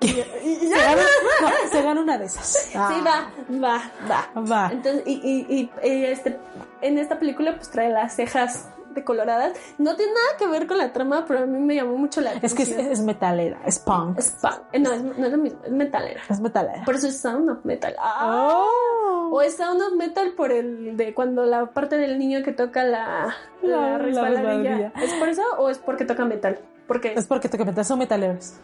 [0.02, 2.46] se, gana, no, una de esas.
[2.72, 3.30] Sí, va,
[3.62, 4.42] va, va.
[4.42, 4.70] Va.
[4.72, 6.40] Entonces, y, y, y, y, este,
[6.82, 9.54] en esta película pues trae las cejas decoloradas.
[9.78, 12.34] No tiene nada que ver con la trama, pero a mí me llamó mucho la
[12.34, 12.92] Es que es, atención.
[12.94, 14.18] es metalera, es punk.
[14.18, 14.54] Es punk.
[14.74, 16.22] Eh, No, es, no es lo mismo, es metalera.
[16.30, 16.84] Es metalera.
[16.84, 17.96] Por eso es Sound of Metal.
[18.00, 18.50] Ah.
[18.66, 19.30] Oh.
[19.34, 22.84] O es Sound of Metal por el de cuando la parte del niño que toca
[22.84, 24.92] la, La- resbaladilla.
[25.02, 26.60] ¿Es por eso o es porque toca metal?
[26.92, 28.56] Porque Es porque te comentas, son metaleros.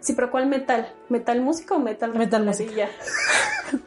[0.00, 0.90] sí, pero ¿cuál metal?
[1.10, 2.88] ¿Metal música o metal Metal resbaladilla?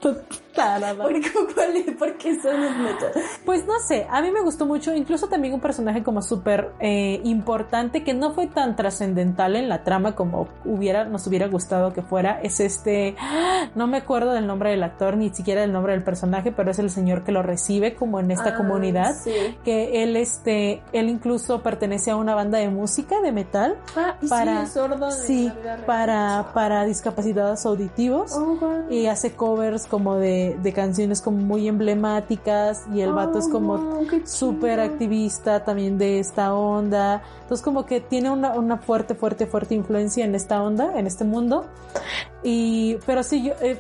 [0.53, 1.03] Tarada.
[1.03, 1.13] ¿Por
[1.53, 1.95] cuál es?
[1.95, 3.11] ¿Por qué of Metal?
[3.45, 7.21] Pues no sé, a mí me gustó mucho, incluso también un personaje como súper eh,
[7.23, 12.01] importante que no fue tan trascendental en la trama como hubiera, nos hubiera gustado que
[12.01, 13.15] fuera, es este,
[13.75, 16.79] no me acuerdo del nombre del actor ni siquiera del nombre del personaje, pero es
[16.79, 19.31] el señor que lo recibe como en esta Ah, comunidad, sí.
[19.63, 24.65] que él este, él incluso pertenece a una banda de música de metal Ah, para,
[24.65, 25.51] sí, sordo sí,
[25.85, 28.89] para, para discapacitados auditivos Oh, wow.
[28.89, 34.01] y hace covers como de, de canciones como muy emblemáticas y el vato es como
[34.25, 37.21] súper activista también de esta onda.
[37.41, 41.23] Entonces como que tiene una, una fuerte, fuerte, fuerte influencia en esta onda, en este
[41.23, 41.65] mundo.
[42.43, 43.79] Y, pero sí, yo, eh,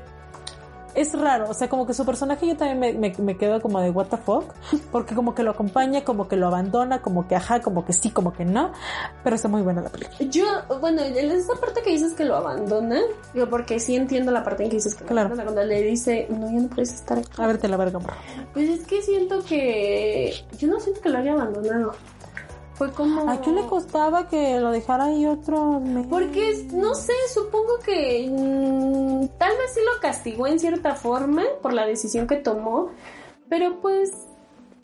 [0.95, 3.79] es raro, o sea, como que su personaje yo también me, me, me quedo como
[3.81, 4.45] de what the fuck,
[4.91, 8.11] porque como que lo acompaña, como que lo abandona, como que ajá, como que sí,
[8.11, 8.71] como que no,
[9.23, 10.17] pero está muy buena la película.
[10.29, 10.45] Yo,
[10.79, 12.99] bueno, en esa parte que dices que lo abandona,
[13.33, 15.27] digo, porque sí entiendo la parte en que dices que lo Claro.
[15.27, 17.29] abandona, cuando le dice, no, ya no puedes estar aquí.
[17.37, 18.13] A ver, te la verga, amor.
[18.53, 21.93] Pues es que siento que, yo no siento que lo haya abandonado.
[22.81, 23.29] Fue como...
[23.29, 26.07] ¿A qué le costaba que lo dejara ahí otro mes?
[26.09, 31.73] Porque, no sé, supongo que mm, tal vez sí lo castigó en cierta forma por
[31.73, 32.89] la decisión que tomó,
[33.49, 34.11] pero pues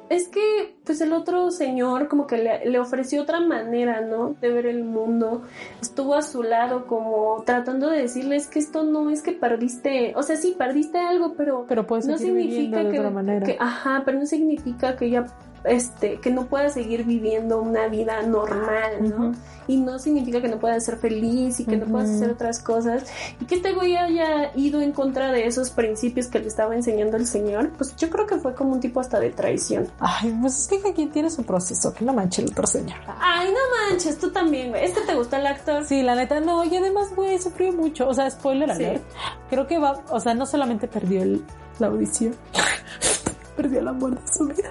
[0.10, 4.36] es que pues el otro señor como que le, le ofreció otra manera, ¿no?
[4.40, 5.42] De ver el mundo.
[5.82, 10.22] Estuvo a su lado como tratando de decirles que esto no es que perdiste, o
[10.22, 13.46] sea, sí, perdiste algo, pero, Pero no significa de que, otra manera.
[13.46, 15.26] que- ajá, pero no significa que ella
[15.64, 19.32] este que no pueda seguir viviendo una vida normal, ¿no?
[19.70, 23.04] Y no significa que no puedas ser feliz y que no puedas hacer otras cosas
[23.42, 27.18] y que este güey haya ido en contra de esos principios que le estaba enseñando
[27.18, 29.90] el señor, pues yo creo que fue como un tipo hasta de traición.
[30.00, 32.98] Ay, pues es que quien tiene su proceso, que no manche el otro señor.
[33.20, 34.86] Ay, no manches, tú también, güey.
[34.86, 35.84] ¿Es que te gustó el actor?
[35.84, 38.08] Sí, la neta, no, y además, güey, sufrió mucho.
[38.08, 38.86] O sea, spoiler Sí.
[38.86, 39.04] alert.
[39.50, 41.44] Creo que va, o sea, no solamente perdió el-
[41.80, 42.36] la audición,
[43.58, 44.70] perdió el amor de su vida.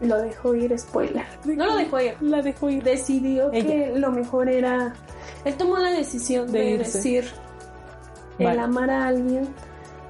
[0.00, 1.24] Lo dejó ir, spoiler.
[1.44, 2.14] No lo dejó ir.
[2.20, 2.82] La dejó ir.
[2.82, 3.66] Decidió Ella.
[3.66, 4.94] que lo mejor era.
[5.44, 7.24] Él tomó la decisión De decir:
[8.38, 8.52] Vale.
[8.52, 9.48] el amar a alguien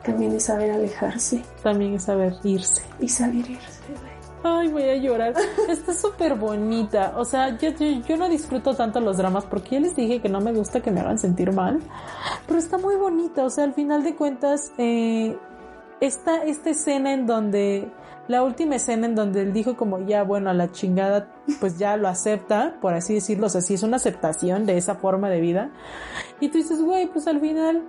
[0.04, 2.82] también es saber alejarse También es saber irse.
[3.00, 3.80] y saber irse.
[4.42, 5.34] Ay, voy a llorar.
[5.68, 7.12] Está súper bonita.
[7.16, 10.30] O sea, yo, yo, yo no disfruto tanto los dramas porque ya les dije que
[10.30, 11.78] no me gusta que me hagan sentir mal.
[12.46, 13.44] Pero está muy bonita.
[13.44, 15.36] O sea, al final de cuentas, eh,
[16.00, 17.90] esta, esta escena en donde,
[18.28, 21.28] la última escena en donde él dijo como ya, bueno, a la chingada,
[21.58, 23.46] pues ya lo acepta, por así decirlo.
[23.46, 25.70] O sea, sí es una aceptación de esa forma de vida.
[26.40, 27.84] Y tú dices, güey, pues al final,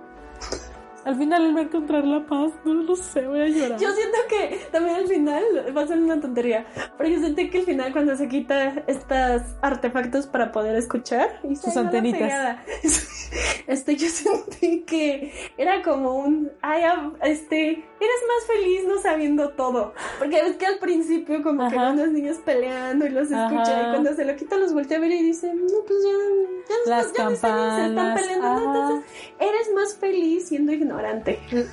[1.04, 2.52] al final él va a encontrar la paz.
[2.64, 3.78] No lo sé, voy a llorar.
[3.80, 5.44] Yo siento que también al final
[5.76, 6.66] va a ser una tontería,
[6.96, 11.56] pero yo sentí que al final cuando se quita estos artefactos para poder escuchar y
[11.56, 12.58] Sus antenitas.
[13.66, 16.82] este yo sentí que era como un ay
[17.22, 21.86] este eres más feliz no sabiendo todo, porque es que al principio como que Ajá.
[21.86, 23.80] van los niños peleando y los escucha Ajá.
[23.88, 26.90] y cuando se lo quita los voltea a ver y dice no pues ya, ya,
[26.90, 28.58] Las ya ni sé ni se están campanas, peleando, ¿no?
[28.64, 30.91] entonces eres más feliz siendo ignorante.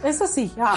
[0.04, 0.76] Eso sí, ah,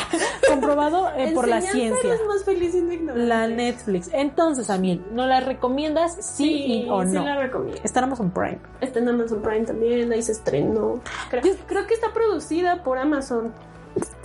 [0.48, 2.16] comprobado eh, por la ciencia.
[2.28, 3.26] Más feliz siendo ignorante.
[3.26, 4.10] La Netflix.
[4.12, 7.24] Entonces, Amiel, ¿no la recomiendas sí, y- o sí no?
[7.24, 7.80] la recomiendo.
[7.84, 8.58] Está en Amazon Prime.
[8.80, 11.00] Está en Amazon Prime también, ahí se estrenó.
[11.30, 13.52] Creo, creo que está producida por Amazon.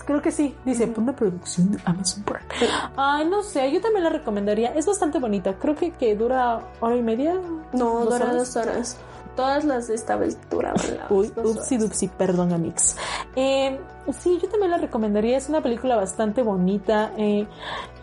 [0.05, 0.55] Creo que sí.
[0.63, 2.71] Dice, por una producción de Amazon Prime.
[2.95, 4.69] Ay, no sé, yo también la recomendaría.
[4.73, 5.55] Es bastante bonita.
[5.59, 7.33] Creo que, que dura hora y media.
[7.73, 8.35] No, ¿Dos dura horas?
[8.37, 8.97] dos horas.
[9.35, 11.89] Todas las de esta vez duraban las Uy, dos upsi horas.
[11.89, 12.95] dupsi, perdón, amigos.
[13.35, 13.77] Eh,
[14.13, 15.37] sí, yo también la recomendaría.
[15.37, 17.11] Es una película bastante bonita.
[17.17, 17.45] eh,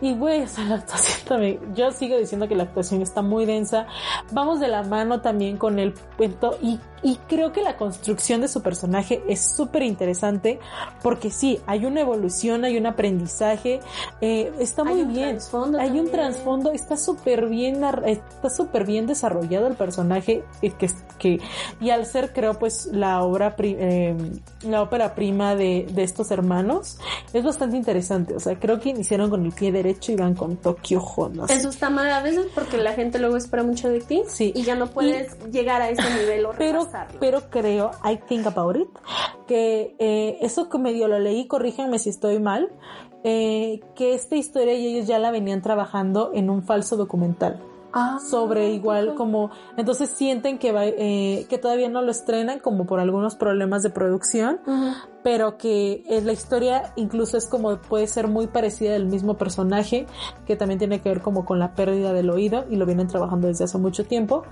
[0.01, 1.59] y, güey, o sea, la actuación también.
[1.75, 3.87] Yo sigo diciendo que la actuación está muy densa.
[4.31, 6.57] Vamos de la mano también con el cuento.
[6.61, 10.59] Y, y creo que la construcción de su personaje es súper interesante.
[11.01, 13.79] Porque sí, hay una evolución, hay un aprendizaje.
[14.21, 15.25] eh, está Hay muy un bien.
[15.79, 16.71] Hay un trasfondo.
[16.71, 20.43] Está súper bien, está súper bien desarrollado el personaje.
[20.61, 21.39] eh, que, que,
[21.79, 24.15] y al ser, creo, pues, la obra, pri- eh,
[24.63, 26.97] la ópera prima de, de estos hermanos,
[27.33, 28.35] es bastante interesante.
[28.35, 31.45] O sea, creo que iniciaron con el pie derecho y van con Tokyo Honda.
[31.49, 34.51] Eso está mal a veces porque la gente luego espera mucho de ti Sí.
[34.55, 36.87] y ya no puedes llegar a ese nivel o pero,
[37.19, 38.87] pero creo, I think about it,
[39.47, 42.69] que eh, eso que medio lo leí, corríjanme si estoy mal,
[43.23, 47.61] eh, que esta historia y ellos ya la venían trabajando en un falso documental.
[47.97, 52.85] Ah, sobre igual como entonces sienten que va, eh, que todavía no lo estrenan como
[52.85, 54.59] por algunos problemas de producción
[55.25, 60.05] pero que la historia incluso es como puede ser muy parecida del mismo personaje
[60.45, 63.47] que también tiene que ver como con la pérdida del oído y lo vienen trabajando
[63.47, 64.43] desde hace mucho tiempo.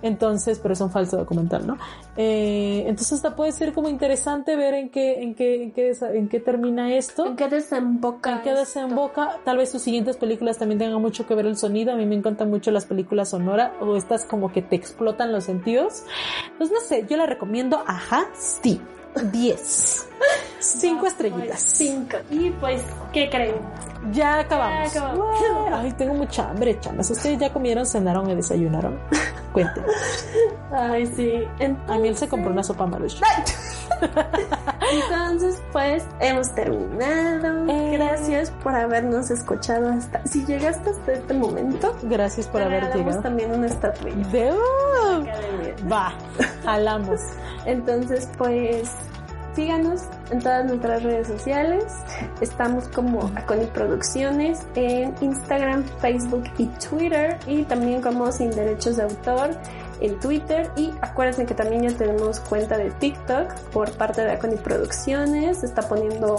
[0.00, 1.76] Entonces pero es un falso documental no
[2.16, 6.14] Eh, entonces hasta puede ser como interesante ver en qué en qué en qué, desa-
[6.14, 7.26] en qué termina esto.
[7.26, 8.32] ¿En qué desemboca?
[8.32, 9.38] en qué desemboca.
[9.44, 11.92] Tal vez sus siguientes películas también tengan mucho que ver el sonido.
[11.92, 15.44] A mí me encantan mucho las películas sonoras o estas como que te explotan los
[15.44, 16.04] sentidos.
[16.56, 17.82] Pues no sé yo la recomiendo.
[17.86, 18.80] Ajá sí
[19.30, 20.08] 10
[20.58, 22.16] cinco estrellitas Cinco.
[22.30, 22.82] Y pues,
[23.12, 23.56] ¿qué creen?
[24.12, 25.40] ya acabamos Ya acabamos.
[25.40, 25.74] Wow.
[25.74, 28.98] ay tengo mucha hambre chamas ustedes ya comieron cenaron y desayunaron
[29.52, 29.90] cuéntenos
[30.72, 31.44] Ay, sí.
[31.88, 33.24] a mí él se compró una sopa marucha
[34.92, 37.66] Entonces, pues hemos terminado.
[37.70, 37.90] Eh.
[37.92, 40.26] Gracias por habernos escuchado hasta.
[40.26, 44.28] Si llegaste hasta este momento, gracias por haber llegado también una estatuilla.
[44.28, 44.52] de.
[45.90, 46.12] Va
[46.64, 47.20] jalamos
[47.64, 48.90] Entonces, pues
[49.54, 51.84] síganos en todas nuestras redes sociales.
[52.40, 57.38] Estamos como Aconi Producciones en Instagram, Facebook y Twitter.
[57.46, 59.50] Y también como Sin Derechos de Autor
[60.00, 60.70] en Twitter.
[60.76, 65.58] Y acuérdense que también ya tenemos cuenta de TikTok por parte de Aconi Producciones.
[65.58, 66.36] Se está poniendo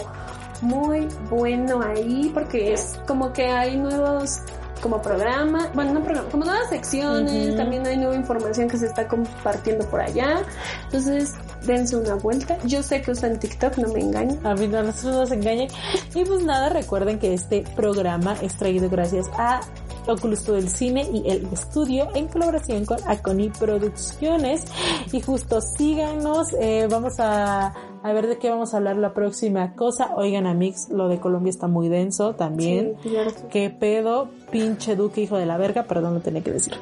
[0.61, 4.39] muy bueno ahí porque es como que hay nuevos
[4.83, 9.07] como programa, bueno, no programa, como nuevas secciones, también hay nueva información que se está
[9.07, 10.43] compartiendo por allá.
[10.83, 11.33] Entonces,
[11.65, 12.57] dense una vuelta.
[12.65, 14.45] Yo sé que usan TikTok, no me engañen.
[14.45, 15.69] A mí no, a nosotros nos engañen.
[16.13, 19.61] Y pues nada, recuerden que este programa es traído gracias a
[20.07, 24.65] Oculus del Cine y el estudio en colaboración con Aconi Producciones.
[25.11, 27.73] Y justo síganos, eh, vamos a,
[28.03, 30.11] a ver de qué vamos a hablar la próxima cosa.
[30.15, 32.95] Oigan, Amix, lo de Colombia está muy denso también.
[33.03, 33.15] Sí.
[33.49, 34.29] ¿Qué pedo?
[34.51, 36.73] Pinche Duque, hijo de la verga, perdón, lo tenía que decir.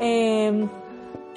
[0.00, 0.68] Eh,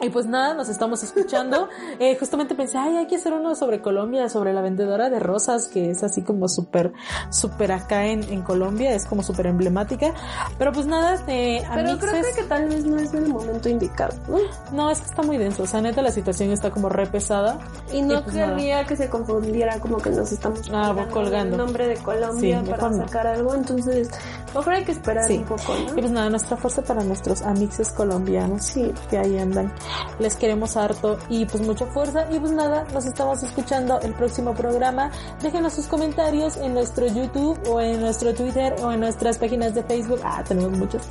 [0.03, 1.67] y pues nada, nos estamos escuchando.
[1.99, 5.67] Eh, justamente pensé, ay, hay que hacer uno sobre Colombia, sobre la vendedora de rosas,
[5.67, 6.91] que es así como súper,
[7.29, 10.13] súper acá en, en Colombia, es como súper emblemática.
[10.57, 14.15] Pero pues nada, eh, Pero creo que tal vez no es el momento indicado.
[14.27, 14.37] ¿no?
[14.71, 15.63] no, es que está muy denso.
[15.63, 17.59] O sea, neta, la situación está como re pesada.
[17.91, 18.47] Y no pues, nada.
[18.55, 21.55] querría que se confundiera como que nos estamos Ah, colgando colgando.
[21.55, 22.97] el nombre de Colombia Sí, para no.
[23.05, 23.53] sacar algo.
[23.53, 24.09] Entonces,
[24.53, 25.37] mejor hay que esperar Sí.
[25.37, 25.91] un poco, ¿no?
[25.97, 28.91] Y pues nada, nuestra fuerza para nuestros amixes colombianos Sí.
[29.09, 29.71] que ahí andan.
[30.19, 32.25] Les queremos harto y pues mucha fuerza.
[32.31, 35.11] Y pues nada, nos estamos escuchando el próximo programa.
[35.41, 39.83] Déjenos sus comentarios en nuestro YouTube o en nuestro Twitter o en nuestras páginas de
[39.83, 40.21] Facebook.
[40.23, 41.03] Ah, tenemos muchos.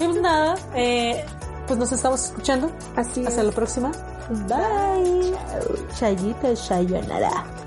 [0.00, 1.24] Y pues nada, eh,
[1.66, 2.70] pues nos estamos escuchando.
[2.96, 3.46] Así Hasta es.
[3.46, 3.92] la próxima.
[4.48, 5.34] Bye.
[5.98, 7.65] Chayito, sayonara.